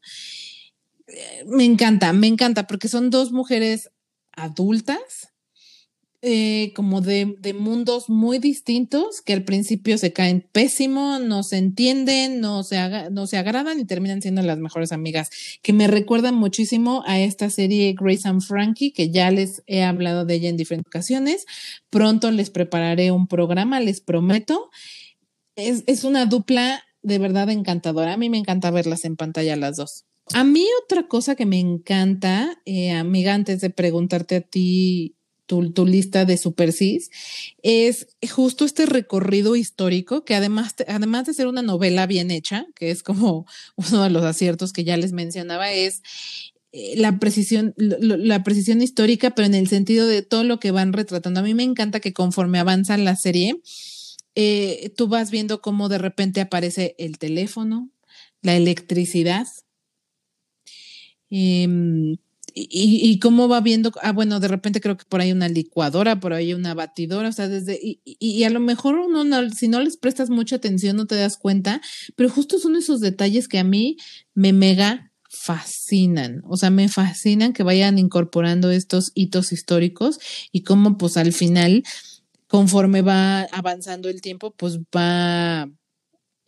Eh, 1.06 1.44
me 1.46 1.64
encanta, 1.64 2.12
me 2.12 2.26
encanta 2.26 2.66
porque 2.66 2.88
son 2.88 3.10
dos 3.10 3.32
mujeres 3.32 3.90
adultas 4.32 5.29
eh, 6.22 6.72
como 6.74 7.00
de, 7.00 7.36
de, 7.38 7.54
mundos 7.54 8.10
muy 8.10 8.38
distintos 8.38 9.22
que 9.22 9.32
al 9.32 9.42
principio 9.42 9.96
se 9.96 10.12
caen 10.12 10.46
pésimo, 10.52 11.18
no 11.18 11.42
se 11.42 11.56
entienden, 11.56 12.40
no 12.40 12.62
se, 12.62 13.10
no 13.10 13.26
se 13.26 13.38
agradan 13.38 13.80
y 13.80 13.86
terminan 13.86 14.20
siendo 14.20 14.42
las 14.42 14.58
mejores 14.58 14.92
amigas, 14.92 15.30
que 15.62 15.72
me 15.72 15.86
recuerdan 15.86 16.34
muchísimo 16.34 17.02
a 17.06 17.18
esta 17.18 17.48
serie 17.48 17.94
Grace 17.98 18.28
and 18.28 18.42
Frankie, 18.42 18.92
que 18.92 19.10
ya 19.10 19.30
les 19.30 19.62
he 19.66 19.82
hablado 19.82 20.26
de 20.26 20.34
ella 20.34 20.50
en 20.50 20.58
diferentes 20.58 20.88
ocasiones. 20.88 21.46
Pronto 21.88 22.30
les 22.30 22.50
prepararé 22.50 23.10
un 23.12 23.26
programa, 23.26 23.80
les 23.80 24.02
prometo. 24.02 24.70
Es, 25.56 25.84
es 25.86 26.04
una 26.04 26.26
dupla 26.26 26.82
de 27.02 27.18
verdad 27.18 27.48
encantadora. 27.48 28.12
A 28.12 28.16
mí 28.18 28.28
me 28.28 28.38
encanta 28.38 28.70
verlas 28.70 29.06
en 29.06 29.16
pantalla 29.16 29.56
las 29.56 29.76
dos. 29.76 30.04
A 30.32 30.44
mí 30.44 30.64
otra 30.84 31.08
cosa 31.08 31.34
que 31.34 31.46
me 31.46 31.58
encanta, 31.58 32.60
eh, 32.64 32.92
amiga, 32.92 33.34
antes 33.34 33.60
de 33.60 33.70
preguntarte 33.70 34.36
a 34.36 34.40
ti 34.42 35.16
tu, 35.50 35.86
lista 35.86 36.24
de 36.24 36.36
Super 36.36 36.72
es 37.62 38.06
justo 38.30 38.64
este 38.64 38.86
recorrido 38.86 39.56
histórico 39.56 40.24
que 40.24 40.36
además, 40.36 40.76
además 40.86 41.26
de 41.26 41.34
ser 41.34 41.48
una 41.48 41.62
novela 41.62 42.06
bien 42.06 42.30
hecha, 42.30 42.66
que 42.76 42.90
es 42.90 43.02
como 43.02 43.46
uno 43.76 44.04
de 44.04 44.10
los 44.10 44.22
aciertos 44.22 44.72
que 44.72 44.84
ya 44.84 44.96
les 44.96 45.12
mencionaba, 45.12 45.72
es 45.72 46.02
eh, 46.72 46.94
la 46.96 47.18
precisión, 47.18 47.74
la 47.76 48.44
precisión 48.44 48.80
histórica, 48.80 49.30
pero 49.34 49.46
en 49.46 49.54
el 49.54 49.66
sentido 49.66 50.06
de 50.06 50.22
todo 50.22 50.44
lo 50.44 50.60
que 50.60 50.70
van 50.70 50.92
retratando. 50.92 51.40
A 51.40 51.42
mí 51.42 51.54
me 51.54 51.64
encanta 51.64 51.98
que 51.98 52.12
conforme 52.12 52.60
avanza 52.60 52.96
la 52.96 53.16
serie, 53.16 53.60
eh, 54.36 54.92
tú 54.96 55.08
vas 55.08 55.32
viendo 55.32 55.60
cómo 55.60 55.88
de 55.88 55.98
repente 55.98 56.40
aparece 56.40 56.94
el 56.98 57.18
teléfono, 57.18 57.90
la 58.42 58.56
electricidad, 58.56 59.48
eh, 61.30 62.16
y, 62.54 63.18
cómo 63.18 63.48
va 63.48 63.60
viendo, 63.60 63.92
ah, 64.02 64.12
bueno, 64.12 64.40
de 64.40 64.48
repente 64.48 64.80
creo 64.80 64.96
que 64.96 65.04
por 65.04 65.20
ahí 65.20 65.32
una 65.32 65.48
licuadora, 65.48 66.20
por 66.20 66.32
ahí 66.32 66.54
una 66.54 66.74
batidora, 66.74 67.28
o 67.28 67.32
sea, 67.32 67.48
desde, 67.48 67.78
y, 67.82 68.00
y 68.04 68.44
a 68.44 68.50
lo 68.50 68.60
mejor 68.60 68.96
uno, 68.96 69.24
si 69.50 69.68
no 69.68 69.80
les 69.80 69.96
prestas 69.96 70.30
mucha 70.30 70.56
atención, 70.56 70.96
no 70.96 71.06
te 71.06 71.16
das 71.16 71.36
cuenta, 71.36 71.80
pero 72.16 72.30
justo 72.30 72.58
son 72.58 72.76
esos 72.76 73.00
detalles 73.00 73.48
que 73.48 73.58
a 73.58 73.64
mí 73.64 73.96
me 74.34 74.52
mega 74.52 75.10
fascinan, 75.30 76.42
o 76.44 76.56
sea, 76.56 76.70
me 76.70 76.88
fascinan 76.88 77.52
que 77.52 77.62
vayan 77.62 77.98
incorporando 77.98 78.70
estos 78.70 79.12
hitos 79.14 79.52
históricos 79.52 80.18
y 80.50 80.64
cómo 80.64 80.98
pues 80.98 81.16
al 81.16 81.32
final, 81.32 81.84
conforme 82.48 83.02
va 83.02 83.42
avanzando 83.52 84.08
el 84.08 84.20
tiempo, 84.20 84.50
pues 84.50 84.80
va 84.94 85.70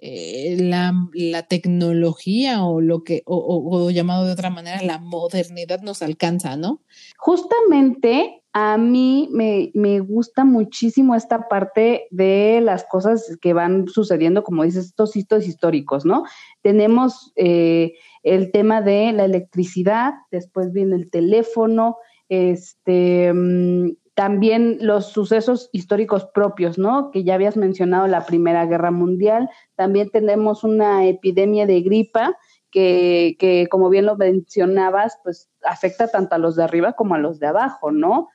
eh, 0.05 0.57
la, 0.59 0.93
la, 1.15 1.45
tecnología 1.45 2.65
o 2.65 2.81
lo 2.81 3.05
que, 3.05 3.23
o, 3.25 3.89
llamado 3.93 4.27
de 4.27 4.33
otra 4.33 4.51
manera, 4.51 4.83
la 4.83 4.99
modernidad 4.99 5.81
nos 5.81 6.03
alcanza, 6.03 6.57
¿no? 6.57 6.83
Justamente 7.17 8.43
a 8.53 8.79
mí 8.79 9.29
me, 9.31 9.71
me, 9.75 10.01
gusta 10.01 10.45
muchísimo 10.45 11.15
esta 11.15 11.47
parte 11.49 12.09
de 12.11 12.61
las 12.61 12.83
cosas 12.83 13.39
que 13.41 13.53
van 13.53 13.87
sucediendo, 13.87 14.43
como 14.43 14.65
dices, 14.65 14.87
estos 14.87 15.15
hitos 15.15 15.47
históricos, 15.47 16.05
¿no? 16.05 16.25
Tenemos 16.63 17.33
eh, 17.37 17.93
el 18.25 18.51
tema 18.51 18.83
de 18.83 19.13
la 19.13 19.25
electricidad, 19.25 20.15
después 20.33 20.73
viene 20.73 20.97
el 20.97 21.13
teléfono, 21.13 21.97
este, 22.29 23.33
mm, 23.33 23.93
también 24.15 24.79
los 24.81 25.07
sucesos 25.07 25.71
históricos 25.73 26.27
propios, 26.27 26.79
¿no? 26.79 27.11
Que 27.11 27.25
ya 27.25 27.35
habías 27.35 27.57
mencionado 27.57 28.07
la 28.07 28.27
Primera 28.27 28.67
Guerra 28.67 28.91
Mundial. 28.91 29.49
También 29.75 30.11
tenemos 30.11 30.65
una 30.65 31.07
epidemia 31.07 31.67
de 31.67 31.81
gripa 31.81 32.37
que, 32.71 33.37
que, 33.39 33.69
como 33.71 33.89
bien 33.89 34.07
lo 34.07 34.17
mencionabas, 34.17 35.19
pues 35.23 35.49
afecta 35.65 36.09
tanto 36.09 36.35
a 36.35 36.39
los 36.39 36.57
de 36.57 36.65
arriba 36.65 36.93
como 36.93 37.15
a 37.15 37.19
los 37.19 37.39
de 37.39 37.47
abajo, 37.47 37.91
¿no? 37.91 38.29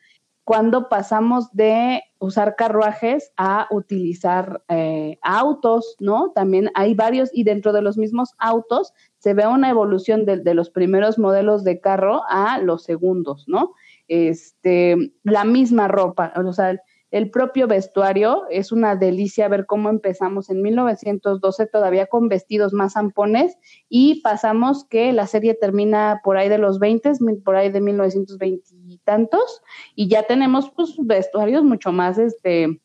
Cuando 0.43 0.89
pasamos 0.89 1.51
de 1.51 2.01
usar 2.19 2.55
carruajes 2.55 3.31
a 3.37 3.67
utilizar 3.69 4.63
eh, 4.69 5.19
autos, 5.21 5.95
¿no? 5.99 6.31
También 6.33 6.71
hay 6.73 6.95
varios 6.95 7.29
y 7.33 7.43
dentro 7.43 7.73
de 7.73 7.81
los 7.81 7.97
mismos 7.97 8.33
autos 8.39 8.93
se 9.19 9.33
ve 9.33 9.45
una 9.45 9.69
evolución 9.69 10.25
de, 10.25 10.37
de, 10.37 10.53
los 10.53 10.69
primeros 10.69 11.19
modelos 11.19 11.63
de 11.63 11.81
carro 11.81 12.23
a 12.29 12.59
los 12.59 12.83
segundos, 12.83 13.43
¿no? 13.47 13.73
Este, 14.07 15.13
la 15.23 15.43
misma 15.43 15.87
ropa, 15.87 16.33
o 16.35 16.53
sea, 16.53 16.81
el 17.09 17.29
propio 17.29 17.67
vestuario 17.67 18.43
es 18.49 18.71
una 18.73 18.95
delicia 18.97 19.47
ver 19.47 19.65
cómo 19.65 19.89
empezamos 19.89 20.49
en 20.49 20.61
1912 20.61 21.65
todavía 21.67 22.07
con 22.07 22.27
vestidos 22.27 22.73
más 22.73 22.93
zampones 22.93 23.57
y 23.87 24.21
pasamos 24.21 24.83
que 24.83 25.13
la 25.13 25.25
serie 25.25 25.53
termina 25.53 26.19
por 26.23 26.35
ahí 26.35 26.49
de 26.49 26.57
los 26.57 26.79
20, 26.79 27.13
por 27.45 27.55
ahí 27.55 27.71
de 27.71 27.79
1920 27.79 28.67
y 28.87 28.97
tantos, 28.99 29.61
y 29.95 30.09
ya 30.09 30.23
tenemos 30.23 30.69
pues 30.71 30.95
vestuarios 30.97 31.63
mucho 31.63 31.93
más 31.93 32.17
este, 32.17 32.81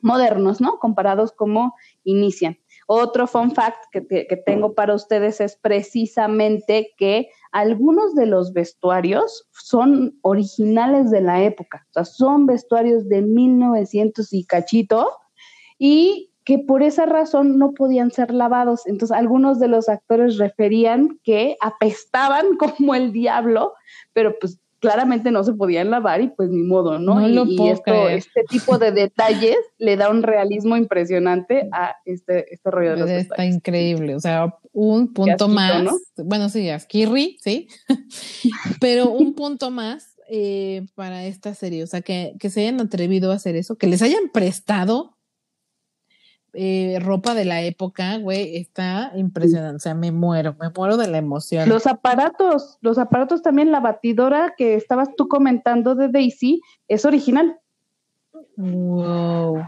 modernos, 0.00 0.60
¿no? 0.60 0.78
Comparados 0.78 1.32
como 1.32 1.74
inician. 2.04 2.58
Otro 2.86 3.26
fun 3.26 3.54
fact 3.54 3.84
que, 3.90 4.06
que, 4.06 4.36
tengo 4.36 4.74
para 4.74 4.94
ustedes 4.94 5.40
es 5.40 5.56
precisamente 5.56 6.94
que 6.96 7.28
algunos 7.52 8.14
de 8.14 8.26
los 8.26 8.52
vestuarios 8.52 9.48
son 9.52 10.18
originales 10.22 11.10
de 11.10 11.20
la 11.20 11.42
época, 11.42 11.86
o 11.90 11.92
sea, 11.92 12.04
son 12.04 12.46
vestuarios 12.46 13.08
de 13.08 13.22
1900 13.22 14.32
y 14.32 14.44
cachito, 14.44 15.08
y 15.78 16.32
que 16.44 16.58
por 16.58 16.82
esa 16.82 17.04
razón 17.04 17.58
no 17.58 17.72
podían 17.72 18.10
ser 18.10 18.32
lavados. 18.32 18.86
Entonces, 18.86 19.14
algunos 19.14 19.58
de 19.58 19.68
los 19.68 19.90
actores 19.90 20.38
referían 20.38 21.20
que 21.22 21.56
apestaban 21.60 22.56
como 22.58 22.94
el 22.94 23.12
diablo, 23.12 23.74
pero 24.14 24.34
pues 24.40 24.58
claramente 24.80 25.30
no 25.30 25.44
se 25.44 25.54
podían 25.54 25.90
lavar 25.90 26.20
y 26.20 26.28
pues 26.28 26.50
ni 26.50 26.62
modo, 26.62 26.98
¿no? 26.98 27.26
y, 27.28 27.68
esto, 27.68 28.08
este 28.08 28.44
tipo 28.44 28.78
de 28.78 28.92
detalles 28.92 29.56
le 29.78 29.96
da 29.96 30.10
un 30.10 30.22
realismo 30.22 30.76
impresionante 30.76 31.68
a 31.72 31.96
este, 32.04 32.52
este 32.52 32.70
rollo 32.70 32.92
de 32.92 32.96
los 32.96 33.10
Está 33.10 33.44
increíble, 33.44 34.14
o 34.14 34.20
sea, 34.20 34.54
un 34.72 35.12
punto 35.12 35.48
más, 35.48 35.84
bueno, 36.16 36.48
sí, 36.48 36.68
Askirri, 36.70 37.38
sí, 37.42 37.68
pero 38.80 39.10
un 39.10 39.34
punto 39.34 39.70
más 39.70 40.16
eh, 40.30 40.86
para 40.94 41.24
esta 41.24 41.54
serie, 41.54 41.82
o 41.82 41.86
sea, 41.86 42.02
que, 42.02 42.34
que 42.38 42.50
se 42.50 42.60
hayan 42.60 42.80
atrevido 42.80 43.32
a 43.32 43.36
hacer 43.36 43.56
eso, 43.56 43.76
que 43.76 43.86
les 43.86 44.02
hayan 44.02 44.30
prestado 44.32 45.17
eh, 46.60 46.98
ropa 46.98 47.34
de 47.34 47.44
la 47.44 47.62
época, 47.62 48.18
güey, 48.18 48.56
está 48.56 49.12
impresionante. 49.14 49.76
O 49.76 49.78
sea, 49.78 49.94
me 49.94 50.10
muero, 50.10 50.56
me 50.58 50.70
muero 50.70 50.96
de 50.96 51.06
la 51.06 51.18
emoción. 51.18 51.68
Los 51.68 51.86
aparatos, 51.86 52.78
los 52.80 52.98
aparatos 52.98 53.42
también, 53.42 53.70
la 53.70 53.78
batidora 53.78 54.54
que 54.56 54.74
estabas 54.74 55.10
tú 55.16 55.28
comentando 55.28 55.94
de 55.94 56.08
Daisy, 56.08 56.60
es 56.88 57.04
original. 57.04 57.60
Wow. 58.56 59.62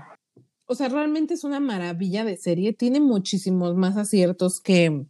O 0.67 0.75
sea, 0.75 0.89
realmente 0.89 1.35
es 1.35 1.45
una 1.45 1.61
maravilla 1.61 2.25
de 2.25 2.37
serie. 2.37 2.73
Tiene 2.73 2.99
muchísimos 2.99 3.77
más 3.77 3.97
aciertos 3.97 4.61
que, 4.61 5.07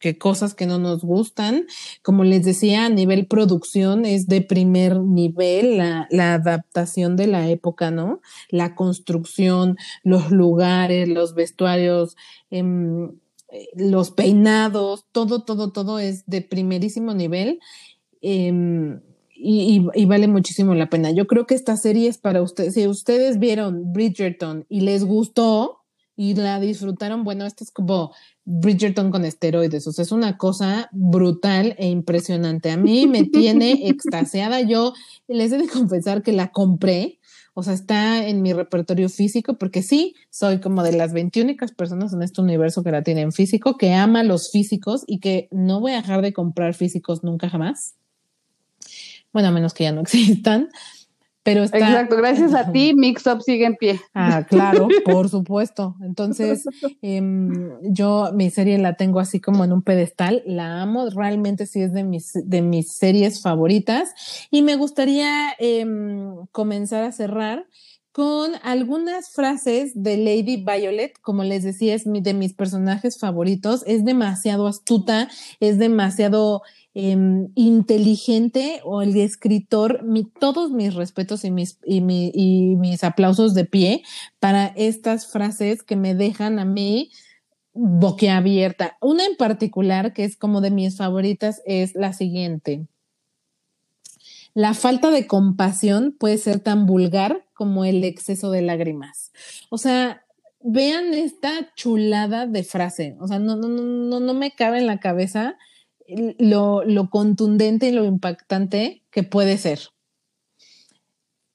que 0.00 0.18
cosas 0.18 0.54
que 0.54 0.66
no 0.66 0.78
nos 0.78 1.02
gustan. 1.02 1.66
Como 2.02 2.24
les 2.24 2.44
decía, 2.44 2.86
a 2.86 2.88
nivel 2.88 3.26
producción 3.26 4.04
es 4.04 4.26
de 4.26 4.40
primer 4.40 4.98
nivel 5.00 5.76
la, 5.76 6.08
la, 6.10 6.34
adaptación 6.34 7.16
de 7.16 7.26
la 7.26 7.48
época, 7.48 7.90
¿no? 7.90 8.20
La 8.48 8.74
construcción, 8.74 9.76
los 10.02 10.30
lugares, 10.30 11.08
los 11.08 11.34
vestuarios, 11.34 12.16
eh, 12.50 12.64
los 13.76 14.10
peinados, 14.10 15.04
todo, 15.12 15.44
todo, 15.44 15.70
todo 15.70 15.98
es 15.98 16.24
de 16.26 16.40
primerísimo 16.40 17.14
nivel. 17.14 17.60
Y, 18.22 18.50
y, 19.34 19.86
y, 19.94 20.04
vale 20.04 20.28
muchísimo 20.28 20.74
la 20.74 20.90
pena. 20.90 21.10
Yo 21.12 21.26
creo 21.26 21.46
que 21.46 21.54
esta 21.54 21.76
serie 21.76 22.08
es 22.08 22.18
para 22.18 22.42
ustedes. 22.42 22.74
Si 22.74 22.86
ustedes 22.86 23.38
vieron 23.38 23.92
Bridgerton 23.92 24.66
y 24.68 24.82
les 24.82 25.04
gustó 25.04 25.79
y 26.20 26.34
la 26.34 26.60
disfrutaron, 26.60 27.24
bueno, 27.24 27.46
esta 27.46 27.64
es 27.64 27.70
como 27.70 28.12
Bridgerton 28.44 29.10
con 29.10 29.24
esteroides. 29.24 29.86
O 29.86 29.92
sea, 29.92 30.02
es 30.02 30.12
una 30.12 30.36
cosa 30.36 30.90
brutal 30.92 31.74
e 31.78 31.88
impresionante. 31.88 32.70
A 32.70 32.76
mí 32.76 33.06
me 33.06 33.24
tiene 33.32 33.88
extasiada. 33.88 34.60
Yo 34.60 34.92
les 35.28 35.50
he 35.50 35.56
de 35.56 35.66
confesar 35.66 36.22
que 36.22 36.32
la 36.32 36.52
compré. 36.52 37.20
O 37.54 37.62
sea, 37.62 37.72
está 37.72 38.28
en 38.28 38.42
mi 38.42 38.52
repertorio 38.52 39.08
físico 39.08 39.56
porque 39.56 39.82
sí, 39.82 40.14
soy 40.28 40.60
como 40.60 40.82
de 40.82 40.92
las 40.92 41.14
21 41.14 41.54
personas 41.74 42.12
en 42.12 42.20
este 42.20 42.42
universo 42.42 42.82
que 42.82 42.90
la 42.90 43.02
tienen 43.02 43.32
físico, 43.32 43.78
que 43.78 43.94
ama 43.94 44.22
los 44.22 44.50
físicos 44.50 45.04
y 45.06 45.20
que 45.20 45.48
no 45.50 45.80
voy 45.80 45.92
a 45.92 46.02
dejar 46.02 46.20
de 46.20 46.34
comprar 46.34 46.74
físicos 46.74 47.24
nunca 47.24 47.48
jamás. 47.48 47.94
Bueno, 49.32 49.48
a 49.48 49.52
menos 49.52 49.72
que 49.72 49.84
ya 49.84 49.92
no 49.92 50.00
existan. 50.02 50.68
Pero 51.42 51.62
está... 51.62 51.78
Exacto, 51.78 52.16
gracias 52.16 52.54
a 52.54 52.70
ti, 52.70 52.92
Mixup 52.96 53.40
sigue 53.40 53.66
en 53.66 53.76
pie. 53.76 54.00
Ah, 54.14 54.46
claro, 54.48 54.88
por 55.04 55.28
supuesto. 55.30 55.96
Entonces, 56.02 56.64
eh, 57.02 57.22
yo 57.82 58.30
mi 58.34 58.50
serie 58.50 58.78
la 58.78 58.94
tengo 58.96 59.20
así 59.20 59.40
como 59.40 59.64
en 59.64 59.72
un 59.72 59.82
pedestal, 59.82 60.42
la 60.46 60.82
amo, 60.82 61.08
realmente 61.10 61.66
sí 61.66 61.80
es 61.80 61.92
de 61.92 62.04
mis, 62.04 62.32
de 62.44 62.62
mis 62.62 62.92
series 62.92 63.40
favoritas 63.40 64.12
y 64.50 64.62
me 64.62 64.76
gustaría 64.76 65.54
eh, 65.58 65.86
comenzar 66.52 67.04
a 67.04 67.12
cerrar 67.12 67.66
con 68.12 68.50
algunas 68.62 69.30
frases 69.30 69.92
de 69.94 70.16
Lady 70.16 70.56
Violet, 70.64 71.12
como 71.20 71.44
les 71.44 71.62
decía, 71.62 71.94
es 71.94 72.04
de 72.04 72.34
mis 72.34 72.54
personajes 72.54 73.18
favoritos, 73.18 73.84
es 73.86 74.04
demasiado 74.04 74.66
astuta, 74.66 75.28
es 75.60 75.78
demasiado 75.78 76.62
eh, 76.94 77.16
inteligente 77.54 78.80
o 78.84 79.02
el 79.02 79.16
escritor, 79.16 80.02
mi, 80.02 80.24
todos 80.24 80.72
mis 80.72 80.94
respetos 80.94 81.44
y 81.44 81.50
mis, 81.50 81.78
y, 81.84 82.00
mi, 82.00 82.32
y 82.34 82.76
mis 82.76 83.04
aplausos 83.04 83.54
de 83.54 83.64
pie 83.64 84.02
para 84.40 84.66
estas 84.76 85.30
frases 85.30 85.82
que 85.82 85.96
me 85.96 86.14
dejan 86.14 86.58
a 86.58 86.64
mí 86.64 87.10
boquiabierta. 87.72 88.96
Una 89.00 89.24
en 89.24 89.36
particular, 89.36 90.12
que 90.12 90.24
es 90.24 90.36
como 90.36 90.60
de 90.60 90.70
mis 90.70 90.96
favoritas, 90.96 91.62
es 91.64 91.94
la 91.94 92.12
siguiente. 92.12 92.86
La 94.54 94.74
falta 94.74 95.10
de 95.10 95.28
compasión 95.28 96.16
puede 96.18 96.38
ser 96.38 96.58
tan 96.58 96.86
vulgar 96.86 97.46
como 97.54 97.84
el 97.84 98.02
exceso 98.02 98.50
de 98.50 98.62
lágrimas. 98.62 99.32
O 99.68 99.78
sea, 99.78 100.24
vean 100.60 101.14
esta 101.14 101.72
chulada 101.76 102.46
de 102.46 102.64
frase. 102.64 103.16
O 103.20 103.28
sea, 103.28 103.38
no, 103.38 103.54
no, 103.54 103.68
no, 103.68 104.18
no 104.18 104.34
me 104.34 104.50
cabe 104.50 104.78
en 104.78 104.88
la 104.88 104.98
cabeza 104.98 105.56
lo, 106.38 106.84
lo 106.84 107.10
contundente 107.10 107.88
y 107.88 107.92
lo 107.92 108.04
impactante 108.04 109.04
que 109.10 109.22
puede 109.22 109.58
ser. 109.58 109.80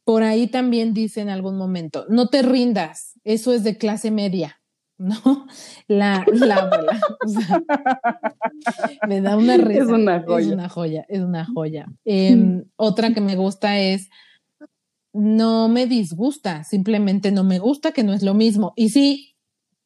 Por 0.03 0.23
ahí 0.23 0.47
también 0.47 0.93
dice 0.93 1.21
en 1.21 1.29
algún 1.29 1.57
momento, 1.57 2.05
no 2.09 2.27
te 2.27 2.43
rindas, 2.43 3.19
eso 3.23 3.53
es 3.53 3.63
de 3.63 3.77
clase 3.77 4.11
media, 4.11 4.61
¿no? 4.97 5.47
La, 5.87 6.23
la, 6.31 6.69
o 7.25 7.27
sea, 7.27 7.63
me 9.07 9.21
da 9.21 9.35
una 9.35 9.57
risa. 9.57 9.83
Es 9.83 9.89
una 9.89 10.23
joya. 10.23 10.45
Es 10.45 10.53
una 10.53 10.69
joya, 10.69 11.05
es 11.09 11.21
una 11.21 11.45
joya. 11.45 11.85
Eh, 12.05 12.63
otra 12.75 13.13
que 13.13 13.21
me 13.21 13.35
gusta 13.35 13.79
es, 13.79 14.09
no 15.11 15.69
me 15.69 15.87
disgusta, 15.87 16.63
simplemente 16.63 17.31
no 17.31 17.43
me 17.43 17.57
gusta, 17.59 17.91
que 17.91 18.03
no 18.03 18.13
es 18.13 18.21
lo 18.21 18.33
mismo. 18.33 18.73
Y 18.75 18.89
sí, 18.89 19.35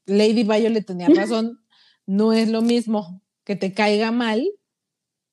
Lady 0.05 0.43
Violet 0.43 0.85
tenía 0.85 1.07
razón, 1.15 1.61
no 2.05 2.33
es 2.33 2.49
lo 2.49 2.61
mismo 2.61 3.21
que 3.45 3.55
te 3.55 3.73
caiga 3.73 4.11
mal 4.11 4.45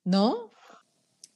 ¿no? 0.06 0.50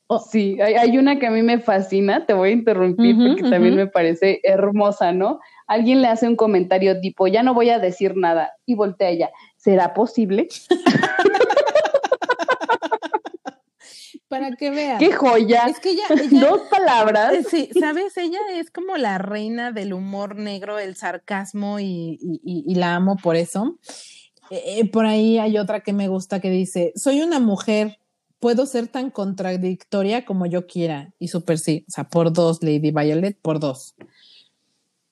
Oh. 0.06 0.18
Sí, 0.18 0.58
hay, 0.60 0.74
hay, 0.74 0.98
una 0.98 1.18
que 1.18 1.26
a 1.26 1.30
mí 1.30 1.42
me 1.42 1.60
fascina, 1.60 2.26
te 2.26 2.32
voy 2.32 2.48
a 2.48 2.52
interrumpir 2.52 3.14
uh 3.14 3.18
-huh, 3.18 3.28
porque 3.28 3.42
uh 3.42 3.46
-huh. 3.46 3.50
también 3.50 3.76
me 3.76 3.86
parece 3.86 4.40
hermosa, 4.42 5.12
¿no? 5.12 5.38
Alguien 5.68 6.02
le 6.02 6.08
hace 6.08 6.26
un 6.26 6.34
comentario 6.34 7.00
tipo, 7.00 7.28
ya 7.28 7.44
no 7.44 7.54
voy 7.54 7.70
a 7.70 7.78
decir 7.78 8.16
nada, 8.16 8.52
y 8.66 8.74
voltea 8.74 9.10
ella, 9.10 9.30
¿será 9.56 9.94
posible? 9.94 10.48
Para 14.28 14.52
que 14.56 14.70
vean. 14.70 14.98
¡Qué 14.98 15.12
joya! 15.12 15.66
Es 15.68 15.80
que 15.80 15.90
ella, 15.90 16.04
ella, 16.10 16.48
Dos 16.48 16.62
palabras. 16.70 17.46
Sí, 17.48 17.68
¿sabes? 17.78 18.16
Ella 18.16 18.38
es 18.54 18.70
como 18.70 18.96
la 18.96 19.18
reina 19.18 19.72
del 19.72 19.92
humor 19.92 20.36
negro, 20.36 20.78
el 20.78 20.94
sarcasmo, 20.94 21.80
y, 21.80 22.18
y, 22.20 22.64
y 22.66 22.74
la 22.76 22.94
amo 22.94 23.16
por 23.16 23.34
eso. 23.34 23.76
Eh, 24.50 24.88
por 24.90 25.06
ahí 25.06 25.38
hay 25.38 25.58
otra 25.58 25.80
que 25.80 25.92
me 25.92 26.08
gusta 26.08 26.40
que 26.40 26.50
dice, 26.50 26.92
soy 26.96 27.22
una 27.22 27.38
mujer 27.38 27.99
puedo 28.40 28.66
ser 28.66 28.88
tan 28.88 29.10
contradictoria 29.10 30.24
como 30.24 30.46
yo 30.46 30.66
quiera. 30.66 31.12
Y 31.18 31.28
súper 31.28 31.58
sí, 31.58 31.84
o 31.88 31.90
sea, 31.92 32.04
por 32.04 32.32
dos, 32.32 32.62
Lady 32.62 32.90
Violet, 32.90 33.38
por 33.40 33.60
dos. 33.60 33.94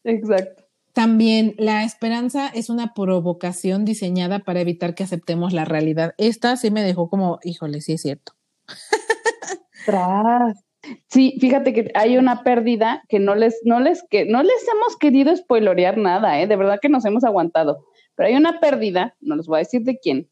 Exacto. 0.02 0.64
También 0.94 1.54
la 1.58 1.84
esperanza 1.84 2.48
es 2.48 2.70
una 2.70 2.92
provocación 2.92 3.84
diseñada 3.84 4.40
para 4.40 4.60
evitar 4.60 4.96
que 4.96 5.04
aceptemos 5.04 5.52
la 5.52 5.64
realidad. 5.64 6.14
Esta 6.18 6.56
sí 6.56 6.72
me 6.72 6.82
dejó 6.82 7.08
como, 7.08 7.38
híjole, 7.44 7.80
sí 7.82 7.92
es 7.92 8.02
cierto. 8.02 8.32
Tras. 9.86 10.64
Sí, 11.08 11.36
fíjate 11.40 11.72
que 11.72 11.90
hay 11.94 12.16
una 12.16 12.42
pérdida 12.42 13.02
que 13.08 13.18
no 13.18 13.34
les, 13.34 13.60
no 13.64 13.78
les, 13.78 14.02
que 14.10 14.24
no 14.24 14.42
les 14.42 14.66
hemos 14.72 14.96
querido 14.96 15.36
spoilorear 15.36 15.98
nada, 15.98 16.40
¿eh? 16.40 16.46
de 16.46 16.56
verdad 16.56 16.78
que 16.80 16.88
nos 16.88 17.04
hemos 17.04 17.24
aguantado. 17.24 17.84
Pero 18.14 18.28
hay 18.28 18.36
una 18.36 18.58
pérdida, 18.58 19.14
no 19.20 19.36
les 19.36 19.46
voy 19.46 19.56
a 19.56 19.58
decir 19.58 19.82
de 19.82 19.98
quién, 19.98 20.28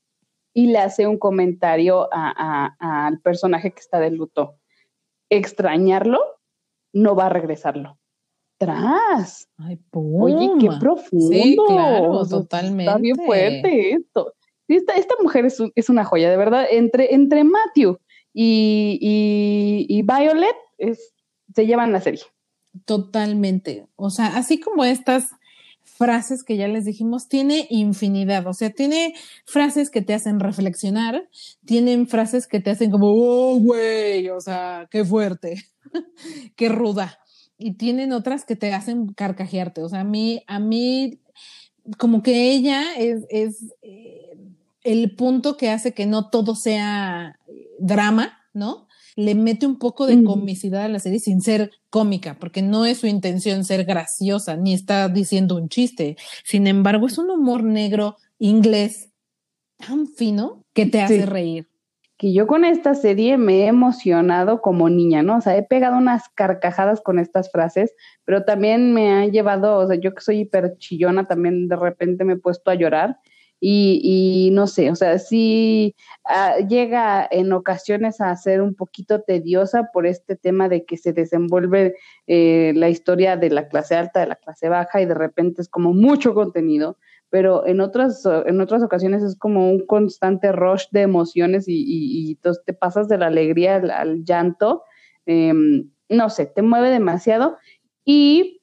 y 0.57 0.69
le 0.69 0.79
hace 0.79 1.07
un 1.07 1.19
comentario 1.19 2.09
al 2.11 3.21
personaje 3.21 3.73
que 3.73 3.81
está 3.81 4.01
de 4.01 4.11
luto. 4.11 4.57
Extrañarlo 5.29 6.19
no 6.95 7.15
va 7.15 7.27
a 7.27 7.29
regresarlo. 7.29 7.99
atrás. 8.59 9.51
Ay, 9.59 9.79
Oye, 9.93 10.49
qué 10.59 10.71
profundo. 10.81 11.29
Sí, 11.29 11.59
claro, 11.69 12.27
totalmente. 12.27 12.85
Está 12.85 12.97
bien 12.97 13.17
fuerte 13.17 13.91
esto. 13.91 14.33
Esta, 14.67 14.95
esta 14.95 15.15
mujer 15.23 15.45
es, 15.45 15.63
es, 15.75 15.91
una 15.91 16.07
joya, 16.07 16.31
de 16.31 16.39
verdad. 16.39 16.65
Entre, 16.71 17.15
entre 17.15 17.45
Matthew 17.45 17.99
y, 18.33 18.99
y, 18.99 19.87
y 19.95 20.03
Violet 20.03 20.57
es, 20.79 21.13
se 21.55 21.67
llevan 21.67 21.93
la 21.93 22.01
serie. 22.01 22.23
Totalmente. 22.87 23.87
O 23.95 24.09
sea, 24.09 24.39
así 24.39 24.59
como 24.59 24.87
estas 24.87 25.33
frases 25.97 26.45
que 26.45 26.57
ya 26.57 26.69
les 26.69 26.85
dijimos, 26.85 27.29
tiene 27.29 27.67
infinidad, 27.71 28.47
o 28.47 28.53
sea, 28.53 28.71
tiene 28.71 29.15
frases 29.45 29.91
que 29.91 30.03
te 30.03 30.15
hacen 30.15 30.41
reflexionar, 30.41 31.29
tienen 31.65 32.07
frases 32.07 32.47
que 32.47 32.61
te 32.61 32.71
hacen 32.71 32.91
como, 32.91 33.09
oh, 33.09 33.59
güey, 33.59 34.29
o 34.29 34.41
sea, 34.41 34.89
qué 34.91 35.05
fuerte, 35.05 35.65
qué 36.57 36.69
ruda, 36.69 37.19
y 37.59 37.75
tienen 37.75 38.13
otras 38.13 38.45
que 38.45 38.57
te 38.57 38.73
hacen 38.75 39.09
carcajearte, 39.15 39.83
o 39.83 39.89
sea, 39.89 40.01
a 40.01 40.05
mí, 40.05 40.43
a 40.47 40.59
mí, 40.59 41.21
como 41.99 42.23
que 42.23 42.53
ella 42.53 42.95
es, 42.97 43.25
es 43.31 43.75
eh, 43.83 44.37
el 44.83 45.15
punto 45.17 45.57
que 45.57 45.71
hace 45.71 45.95
que 45.95 46.07
no 46.07 46.31
todo 46.31 46.55
sea 46.55 47.39
drama, 47.79 48.39
¿no? 48.53 48.86
Le 49.17 49.35
mete 49.35 49.67
un 49.67 49.79
poco 49.79 50.07
de 50.07 50.23
comicidad 50.23 50.85
a 50.85 50.89
la 50.89 50.99
serie 50.99 51.19
sin 51.19 51.41
ser 51.41 51.71
cómica, 51.89 52.37
porque 52.39 52.61
no 52.61 52.85
es 52.85 52.99
su 52.99 53.07
intención 53.07 53.65
ser 53.65 53.85
graciosa, 53.85 54.57
ni 54.57 54.75
está 54.75 55.09
diciendo 55.09 55.57
un 55.57 55.71
chiste. 55.71 56.17
Sin 56.45 56.67
embargo, 56.67 57.07
es 57.07 57.17
un 57.17 57.31
humor 57.31 57.65
negro 57.65 58.17
inglés 58.39 59.11
tan 59.79 60.07
fino 60.07 60.63
que 60.75 60.85
te 60.85 61.01
hace 61.01 61.25
reír. 61.25 61.67
Que 62.19 62.33
yo 62.33 62.47
con 62.47 62.65
esta 62.65 62.95
serie 62.95 63.39
me 63.39 63.65
he 63.65 63.67
emocionado 63.67 64.61
como 64.61 64.91
niña, 64.91 65.23
¿no? 65.23 65.39
O 65.39 65.41
sea, 65.41 65.57
he 65.57 65.63
pegado 65.63 65.97
unas 65.97 66.29
carcajadas 66.35 67.01
con 67.01 67.19
estas 67.19 67.51
frases, 67.51 67.95
pero 68.25 68.45
también 68.45 68.93
me 68.93 69.13
ha 69.13 69.27
llevado, 69.27 69.79
o 69.79 69.87
sea, 69.87 69.99
yo 69.99 70.15
que 70.15 70.21
soy 70.21 70.41
hiper 70.41 70.77
chillona, 70.77 71.27
también 71.27 71.69
de 71.69 71.77
repente 71.77 72.25
me 72.25 72.35
he 72.35 72.39
puesto 72.39 72.71
a 72.71 72.75
llorar 72.75 73.19
y, 73.59 74.51
no 74.53 74.67
sé, 74.67 74.91
o 74.91 74.95
sea, 74.97 75.19
sí 75.19 75.95
ah, 76.25 76.57
llega 76.69 77.27
en 77.31 77.53
ocasiones 77.53 78.21
a 78.21 78.37
ser 78.37 78.61
un 78.61 78.75
poquito 78.75 79.23
tediosa 79.23 79.91
por 79.93 80.07
este 80.07 80.37
tema 80.37 80.69
de 80.69 80.85
que 80.85 80.97
se 80.97 81.13
desenvuelve 81.13 81.95
eh, 82.27 82.73
la 82.77 82.91
historia 82.91 83.37
de 83.37 83.51
la 83.51 83.69
clase 83.69 83.97
alta, 83.97 84.21
de 84.21 84.27
la 84.27 84.37
clase 84.37 84.69
baja 84.69 85.01
y 85.01 85.07
de 85.07 85.15
repente 85.15 85.63
es 85.63 85.69
como 85.69 85.95
mucho 85.95 86.35
contenido, 86.35 86.99
pero 87.31 87.67
en 87.67 87.81
otras, 87.81 88.25
en 88.47 88.61
otras 88.61 88.83
ocasiones 88.83 89.23
es 89.23 89.37
como 89.37 89.71
un 89.71 89.87
constante 89.87 90.53
rush 90.53 90.85
de 90.91 91.03
emociones 91.03 91.65
y, 91.67 92.33
entonces 92.33 92.63
te 92.65 92.75
pasas 92.75 93.09
de 93.09 93.19
la 93.19 93.27
alegría 93.27 93.77
al, 93.77 94.25
llanto, 94.25 94.85
em, 95.25 95.91
no 96.09 96.31
sé, 96.31 96.47
te 96.47 96.63
mueve 96.63 96.91
demasiado. 96.91 97.57
Y 98.05 98.61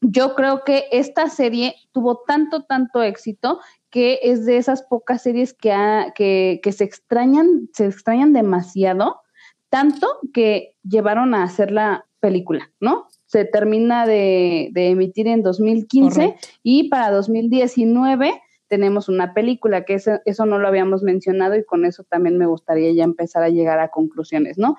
yo 0.00 0.34
creo 0.34 0.62
que 0.64 0.86
esta 0.92 1.28
serie 1.28 1.74
tuvo 1.92 2.22
tanto, 2.26 2.64
tanto 2.64 3.02
éxito 3.02 3.60
que 3.96 4.20
es 4.22 4.44
de 4.44 4.58
esas 4.58 4.82
pocas 4.82 5.22
series 5.22 5.54
que, 5.54 6.60
que, 6.62 6.72
se 6.72 6.84
extrañan, 6.84 7.70
se 7.72 7.86
extrañan 7.86 8.34
demasiado, 8.34 9.22
tanto 9.70 10.06
que 10.34 10.74
llevaron 10.86 11.34
a 11.34 11.44
hacer 11.44 11.70
la 11.70 12.04
película, 12.20 12.70
¿no? 12.78 13.06
Se 13.24 13.46
termina 13.46 14.04
de, 14.04 14.70
emitir 14.74 15.28
en 15.28 15.42
2015 15.42 16.36
y 16.62 16.90
para 16.90 17.10
2019 17.10 18.38
tenemos 18.68 19.08
una 19.08 19.32
película, 19.32 19.86
que 19.86 19.94
eso, 19.94 20.20
eso 20.26 20.44
no 20.44 20.58
lo 20.58 20.68
habíamos 20.68 21.02
mencionado 21.02 21.56
y 21.56 21.64
con 21.64 21.86
eso 21.86 22.04
también 22.04 22.36
me 22.36 22.44
gustaría 22.44 22.92
ya 22.92 23.04
empezar 23.04 23.44
a 23.44 23.48
llegar 23.48 23.80
a 23.80 23.88
conclusiones, 23.88 24.58
¿no? 24.58 24.76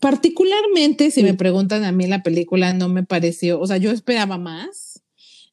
Particularmente, 0.00 1.10
si 1.10 1.22
me 1.22 1.34
preguntan 1.34 1.84
a 1.84 1.92
mí 1.92 2.06
la 2.06 2.22
película, 2.22 2.72
no 2.72 2.88
me 2.88 3.02
pareció, 3.02 3.60
o 3.60 3.66
sea, 3.66 3.76
yo 3.76 3.90
esperaba 3.90 4.38
más, 4.38 5.02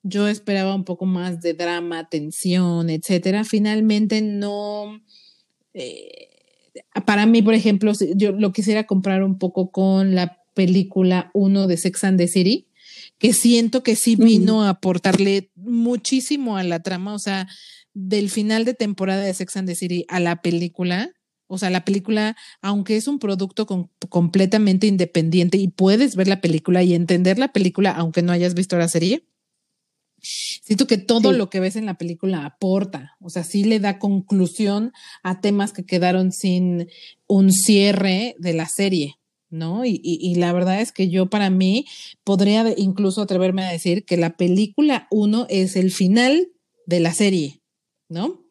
yo 0.07 0.27
esperaba 0.27 0.75
un 0.75 0.83
poco 0.83 1.07
más 1.07 1.41
de 1.41 1.55
drama, 1.55 2.07
tensión, 2.07 2.91
etcétera. 2.91 3.43
Finalmente 3.43 4.21
no. 4.21 5.01
Eh, 5.73 6.29
para 7.07 7.25
mí, 7.25 7.41
por 7.41 7.55
ejemplo, 7.55 7.91
yo 8.15 8.31
lo 8.31 8.53
quisiera 8.53 8.85
comprar 8.85 9.23
un 9.23 9.39
poco 9.39 9.71
con 9.71 10.13
la 10.13 10.37
película 10.53 11.31
1 11.33 11.65
de 11.65 11.77
Sex 11.77 12.03
and 12.03 12.19
the 12.19 12.27
City, 12.27 12.69
que 13.17 13.33
siento 13.33 13.81
que 13.81 13.95
sí 13.95 14.15
vino 14.15 14.63
a 14.63 14.69
aportarle 14.69 15.51
muchísimo 15.55 16.55
a 16.57 16.63
la 16.63 16.83
trama, 16.83 17.15
o 17.15 17.19
sea, 17.19 17.47
del 17.95 18.29
final 18.29 18.63
de 18.63 18.75
temporada 18.75 19.23
de 19.23 19.33
Sex 19.33 19.57
and 19.57 19.67
the 19.67 19.75
City 19.75 20.05
a 20.07 20.19
la 20.19 20.43
película. 20.43 21.09
O 21.47 21.57
sea, 21.57 21.71
la 21.71 21.83
película, 21.83 22.35
aunque 22.61 22.95
es 22.95 23.07
un 23.07 23.17
producto 23.17 23.65
completamente 24.09 24.85
independiente 24.85 25.57
y 25.57 25.67
puedes 25.67 26.15
ver 26.15 26.27
la 26.27 26.41
película 26.41 26.83
y 26.83 26.93
entender 26.93 27.39
la 27.39 27.51
película, 27.51 27.89
aunque 27.91 28.21
no 28.21 28.31
hayas 28.31 28.53
visto 28.53 28.77
la 28.77 28.87
serie, 28.87 29.27
Siento 30.25 30.87
que 30.87 30.97
todo 30.97 31.31
lo 31.31 31.49
que 31.49 31.59
ves 31.59 31.75
en 31.75 31.85
la 31.85 31.97
película 31.97 32.45
aporta, 32.45 33.15
o 33.19 33.29
sea, 33.29 33.43
sí 33.43 33.63
le 33.63 33.79
da 33.79 33.99
conclusión 33.99 34.91
a 35.23 35.39
temas 35.41 35.73
que 35.73 35.85
quedaron 35.85 36.31
sin 36.31 36.89
un 37.27 37.51
cierre 37.51 38.35
de 38.39 38.53
la 38.53 38.67
serie, 38.67 39.15
¿no? 39.49 39.85
Y, 39.85 40.01
y, 40.03 40.35
la 40.35 40.51
verdad 40.53 40.81
es 40.81 40.91
que 40.91 41.09
yo 41.09 41.27
para 41.27 41.49
mí 41.49 41.85
podría 42.23 42.73
incluso 42.77 43.21
atreverme 43.21 43.63
a 43.63 43.71
decir 43.71 44.05
que 44.05 44.17
la 44.17 44.35
película 44.35 45.07
uno 45.11 45.45
es 45.49 45.75
el 45.75 45.91
final 45.91 46.49
de 46.87 46.99
la 46.99 47.13
serie, 47.13 47.61
¿no? 48.09 48.43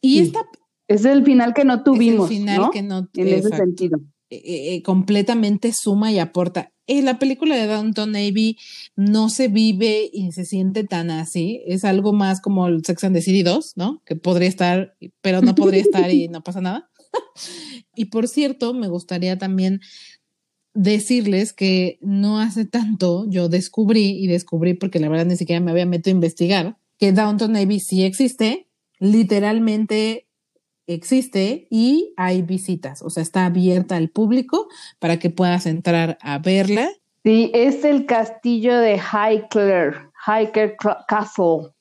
Y 0.00 0.20
esta... 0.20 0.40
Es 0.88 1.04
el 1.04 1.22
final 1.24 1.52
que 1.52 1.64
no 1.64 1.82
tuvimos. 1.82 2.30
Es 2.30 2.36
el 2.36 2.42
final 2.42 2.70
que 2.72 2.82
no... 2.82 3.08
En 3.14 3.28
ese 3.28 3.50
sentido. 3.50 4.00
Eh, 4.30 4.74
eh, 4.74 4.82
completamente 4.82 5.72
suma 5.72 6.12
y 6.12 6.18
aporta. 6.18 6.72
En 6.86 7.06
la 7.06 7.18
película 7.18 7.56
de 7.56 7.66
Downton 7.66 8.12
Navy 8.12 8.58
no 8.94 9.30
se 9.30 9.48
vive 9.48 10.10
y 10.12 10.32
se 10.32 10.44
siente 10.44 10.84
tan 10.84 11.10
así. 11.10 11.62
Es 11.66 11.84
algo 11.84 12.12
más 12.12 12.42
como 12.42 12.66
el 12.66 12.84
Sex 12.84 13.04
and 13.04 13.16
the 13.16 13.22
City 13.22 13.42
2, 13.42 13.72
¿no? 13.76 14.02
Que 14.04 14.16
podría 14.16 14.48
estar, 14.48 14.96
pero 15.22 15.40
no 15.40 15.54
podría 15.54 15.80
estar 15.80 16.10
y 16.10 16.28
no 16.28 16.42
pasa 16.42 16.60
nada. 16.60 16.90
y 17.94 18.06
por 18.06 18.28
cierto, 18.28 18.74
me 18.74 18.88
gustaría 18.88 19.38
también 19.38 19.80
decirles 20.74 21.54
que 21.54 21.98
no 22.02 22.38
hace 22.38 22.66
tanto 22.66 23.24
yo 23.28 23.48
descubrí 23.48 24.10
y 24.10 24.26
descubrí 24.26 24.74
porque 24.74 25.00
la 25.00 25.08
verdad 25.08 25.26
ni 25.26 25.36
siquiera 25.36 25.60
me 25.60 25.70
había 25.70 25.86
metido 25.86 26.14
a 26.14 26.18
investigar 26.18 26.78
que 26.98 27.12
Downton 27.12 27.52
Navy 27.52 27.80
sí 27.80 28.04
existe. 28.04 28.68
Literalmente 28.98 30.27
existe 30.88 31.68
y 31.70 32.14
hay 32.16 32.42
visitas, 32.42 33.02
o 33.02 33.10
sea, 33.10 33.22
está 33.22 33.46
abierta 33.46 33.96
al 33.96 34.08
público 34.08 34.68
para 34.98 35.18
que 35.18 35.30
puedas 35.30 35.66
entrar 35.66 36.18
a 36.20 36.38
verla. 36.38 36.88
Sí, 37.24 37.50
es 37.54 37.84
el 37.84 38.06
castillo 38.06 38.76
de 38.78 38.96
Highclere, 38.96 39.96
Highclere 40.26 40.76
Castle, 41.06 41.72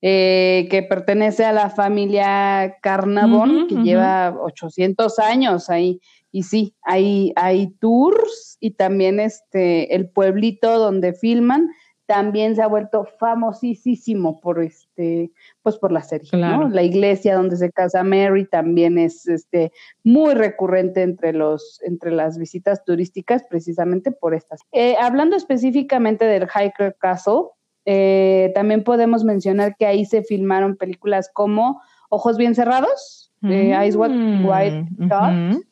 eh, 0.00 0.68
que 0.70 0.82
pertenece 0.82 1.44
a 1.44 1.52
la 1.52 1.70
familia 1.70 2.76
Carnavon, 2.82 3.66
que 3.68 3.76
lleva 3.76 4.36
800 4.40 5.18
años 5.18 5.68
ahí. 5.68 6.00
Y 6.30 6.44
sí, 6.44 6.74
hay, 6.82 7.32
hay 7.36 7.68
tours 7.78 8.56
y 8.60 8.72
también 8.72 9.20
este, 9.20 9.94
el 9.94 10.08
pueblito 10.08 10.78
donde 10.78 11.12
filman 11.12 11.68
también 12.06 12.56
se 12.56 12.62
ha 12.62 12.66
vuelto 12.66 13.04
famosísimo 13.18 14.40
por 14.40 14.62
este, 14.62 15.30
pues 15.62 15.78
por 15.78 15.92
la 15.92 16.02
serie, 16.02 16.28
¿no? 16.32 16.68
La 16.68 16.82
iglesia 16.82 17.36
donde 17.36 17.56
se 17.56 17.70
casa 17.70 18.02
Mary 18.02 18.46
también 18.46 18.98
es 18.98 19.26
este 19.28 19.72
muy 20.02 20.34
recurrente 20.34 21.02
entre 21.02 21.32
los, 21.32 21.80
entre 21.84 22.10
las 22.10 22.38
visitas 22.38 22.84
turísticas, 22.84 23.44
precisamente 23.48 24.10
por 24.10 24.34
estas. 24.34 24.60
Eh, 24.72 24.96
hablando 25.00 25.36
específicamente 25.36 26.24
del 26.24 26.48
Hiker 26.48 26.96
Castle, 26.98 27.50
eh, 27.84 28.52
también 28.54 28.84
podemos 28.84 29.24
mencionar 29.24 29.76
que 29.76 29.86
ahí 29.86 30.04
se 30.04 30.22
filmaron 30.22 30.76
películas 30.76 31.30
como 31.32 31.80
Ojos 32.08 32.36
Bien 32.36 32.54
Cerrados, 32.54 33.32
de 33.40 33.72
Eyes 33.72 33.96
Wide 33.96 34.86
Shut, 34.98 35.64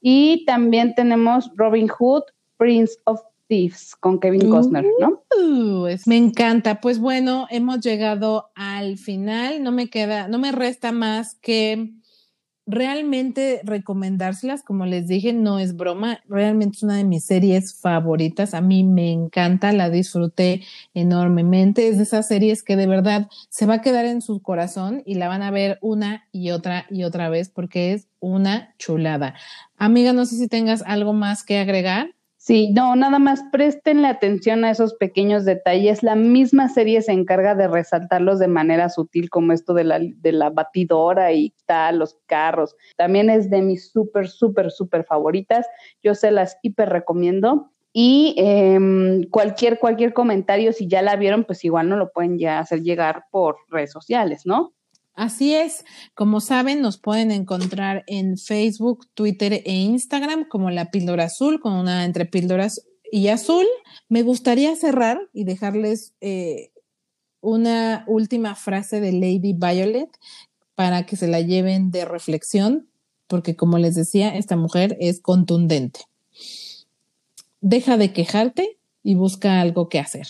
y 0.00 0.44
también 0.44 0.94
tenemos 0.94 1.50
Robin 1.56 1.88
Hood, 1.88 2.22
Prince 2.56 2.94
of 3.04 3.20
Thieves 3.48 3.96
con 3.96 4.18
Kevin 4.18 4.50
Costner, 4.50 4.84
¿no? 5.00 5.22
Uh, 5.38 5.88
me 6.06 6.16
encanta. 6.16 6.80
Pues 6.80 6.98
bueno, 6.98 7.46
hemos 7.50 7.80
llegado 7.80 8.50
al 8.54 8.98
final. 8.98 9.62
No 9.62 9.72
me 9.72 9.88
queda, 9.88 10.28
no 10.28 10.38
me 10.38 10.52
resta 10.52 10.92
más 10.92 11.36
que 11.36 11.92
realmente 12.66 13.60
recomendárselas. 13.62 14.62
Como 14.62 14.86
les 14.86 15.06
dije, 15.06 15.32
no 15.32 15.58
es 15.58 15.76
broma. 15.76 16.20
Realmente 16.28 16.76
es 16.76 16.82
una 16.82 16.96
de 16.96 17.04
mis 17.04 17.24
series 17.24 17.74
favoritas. 17.74 18.54
A 18.54 18.60
mí 18.60 18.82
me 18.82 19.12
encanta, 19.12 19.72
la 19.72 19.88
disfruté 19.88 20.62
enormemente. 20.92 21.88
Es 21.88 21.96
de 21.96 22.02
esas 22.02 22.26
series 22.26 22.62
que 22.62 22.76
de 22.76 22.86
verdad 22.86 23.28
se 23.48 23.66
va 23.66 23.74
a 23.74 23.82
quedar 23.82 24.04
en 24.04 24.20
su 24.20 24.42
corazón 24.42 25.02
y 25.06 25.14
la 25.14 25.28
van 25.28 25.42
a 25.42 25.50
ver 25.50 25.78
una 25.80 26.26
y 26.32 26.50
otra 26.50 26.86
y 26.90 27.04
otra 27.04 27.28
vez 27.28 27.48
porque 27.48 27.92
es 27.92 28.08
una 28.18 28.74
chulada. 28.78 29.34
Amiga, 29.76 30.12
no 30.12 30.26
sé 30.26 30.36
si 30.36 30.48
tengas 30.48 30.82
algo 30.82 31.12
más 31.12 31.44
que 31.44 31.58
agregar. 31.58 32.15
Sí, 32.46 32.70
no, 32.70 32.94
nada 32.94 33.18
más 33.18 33.42
prestenle 33.50 34.06
atención 34.06 34.64
a 34.64 34.70
esos 34.70 34.94
pequeños 34.94 35.44
detalles. 35.44 36.04
La 36.04 36.14
misma 36.14 36.68
serie 36.68 37.02
se 37.02 37.10
encarga 37.10 37.56
de 37.56 37.66
resaltarlos 37.66 38.38
de 38.38 38.46
manera 38.46 38.88
sutil, 38.88 39.30
como 39.30 39.52
esto 39.52 39.74
de 39.74 39.82
la, 39.82 39.98
de 39.98 40.30
la 40.30 40.50
batidora 40.50 41.32
y 41.32 41.52
tal, 41.66 41.98
los 41.98 42.20
carros. 42.26 42.76
También 42.96 43.30
es 43.30 43.50
de 43.50 43.62
mis 43.62 43.90
súper, 43.90 44.28
súper, 44.28 44.70
súper 44.70 45.02
favoritas. 45.02 45.66
Yo 46.04 46.14
se 46.14 46.30
las 46.30 46.56
hiper 46.62 46.88
recomiendo. 46.88 47.72
Y 47.92 48.36
em, 48.38 49.24
cualquier, 49.24 49.80
cualquier 49.80 50.12
comentario, 50.12 50.72
si 50.72 50.86
ya 50.86 51.02
la 51.02 51.16
vieron, 51.16 51.42
pues 51.42 51.64
igual 51.64 51.88
no 51.88 51.96
lo 51.96 52.12
pueden 52.12 52.38
ya 52.38 52.60
hacer 52.60 52.82
llegar 52.82 53.24
por 53.32 53.56
redes 53.70 53.90
sociales, 53.90 54.46
¿no? 54.46 54.72
Así 55.16 55.54
es, 55.54 55.86
como 56.14 56.42
saben, 56.42 56.82
nos 56.82 56.98
pueden 56.98 57.30
encontrar 57.30 58.04
en 58.06 58.36
Facebook, 58.36 59.08
Twitter 59.14 59.54
e 59.64 59.72
Instagram 59.72 60.46
como 60.46 60.70
la 60.70 60.90
píldora 60.90 61.24
azul, 61.24 61.58
con 61.58 61.72
una 61.72 62.04
entre 62.04 62.26
píldoras 62.26 62.86
y 63.10 63.28
azul. 63.28 63.64
Me 64.10 64.22
gustaría 64.22 64.76
cerrar 64.76 65.18
y 65.32 65.44
dejarles 65.44 66.12
eh, 66.20 66.70
una 67.40 68.04
última 68.06 68.54
frase 68.56 69.00
de 69.00 69.12
Lady 69.12 69.54
Violet 69.54 70.10
para 70.74 71.06
que 71.06 71.16
se 71.16 71.28
la 71.28 71.40
lleven 71.40 71.90
de 71.90 72.04
reflexión, 72.04 72.90
porque 73.26 73.56
como 73.56 73.78
les 73.78 73.94
decía, 73.94 74.36
esta 74.36 74.56
mujer 74.56 74.98
es 75.00 75.22
contundente. 75.22 76.00
Deja 77.62 77.96
de 77.96 78.12
quejarte 78.12 78.78
y 79.02 79.14
busca 79.14 79.62
algo 79.62 79.88
que 79.88 79.98
hacer. 79.98 80.26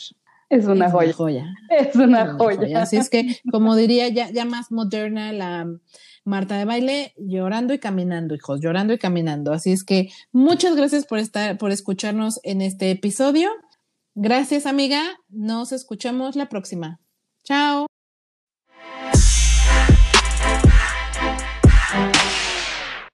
Es 0.49 0.67
una, 0.67 0.91
joya. 0.91 1.45
Es 1.71 1.97
una, 1.97 2.35
joya. 2.35 2.83
Así 2.83 2.97
es 2.97 3.11
que, 3.11 3.41
como 3.51 3.75
diría 3.75 4.09
ya, 4.09 4.31
ya 4.31 4.45
más 4.45 4.71
moderna 4.71 5.33
la 5.33 5.67
Marta 6.27 6.59
de 6.59 6.65
baile, 6.65 7.15
llorando 7.17 7.73
y 7.73 7.79
caminando, 7.79 8.35
hijos, 8.35 8.61
llorando 8.61 8.93
y 8.93 8.99
caminando. 8.99 9.53
Así 9.53 9.71
es 9.71 9.85
que 9.85 10.11
muchas 10.33 10.75
gracias 10.75 11.07
por 11.07 11.21
estar, 11.21 11.57
por 11.57 11.71
escucharnos 11.71 12.41
en 12.43 12.63
este 12.63 12.91
episodio. 12.91 13.49
Gracias, 14.17 14.67
amiga. 14.67 15.01
Nos 15.29 15.71
escuchamos 15.71 16.35
la 16.35 16.49
próxima. 16.49 16.99
Chao. 17.45 17.87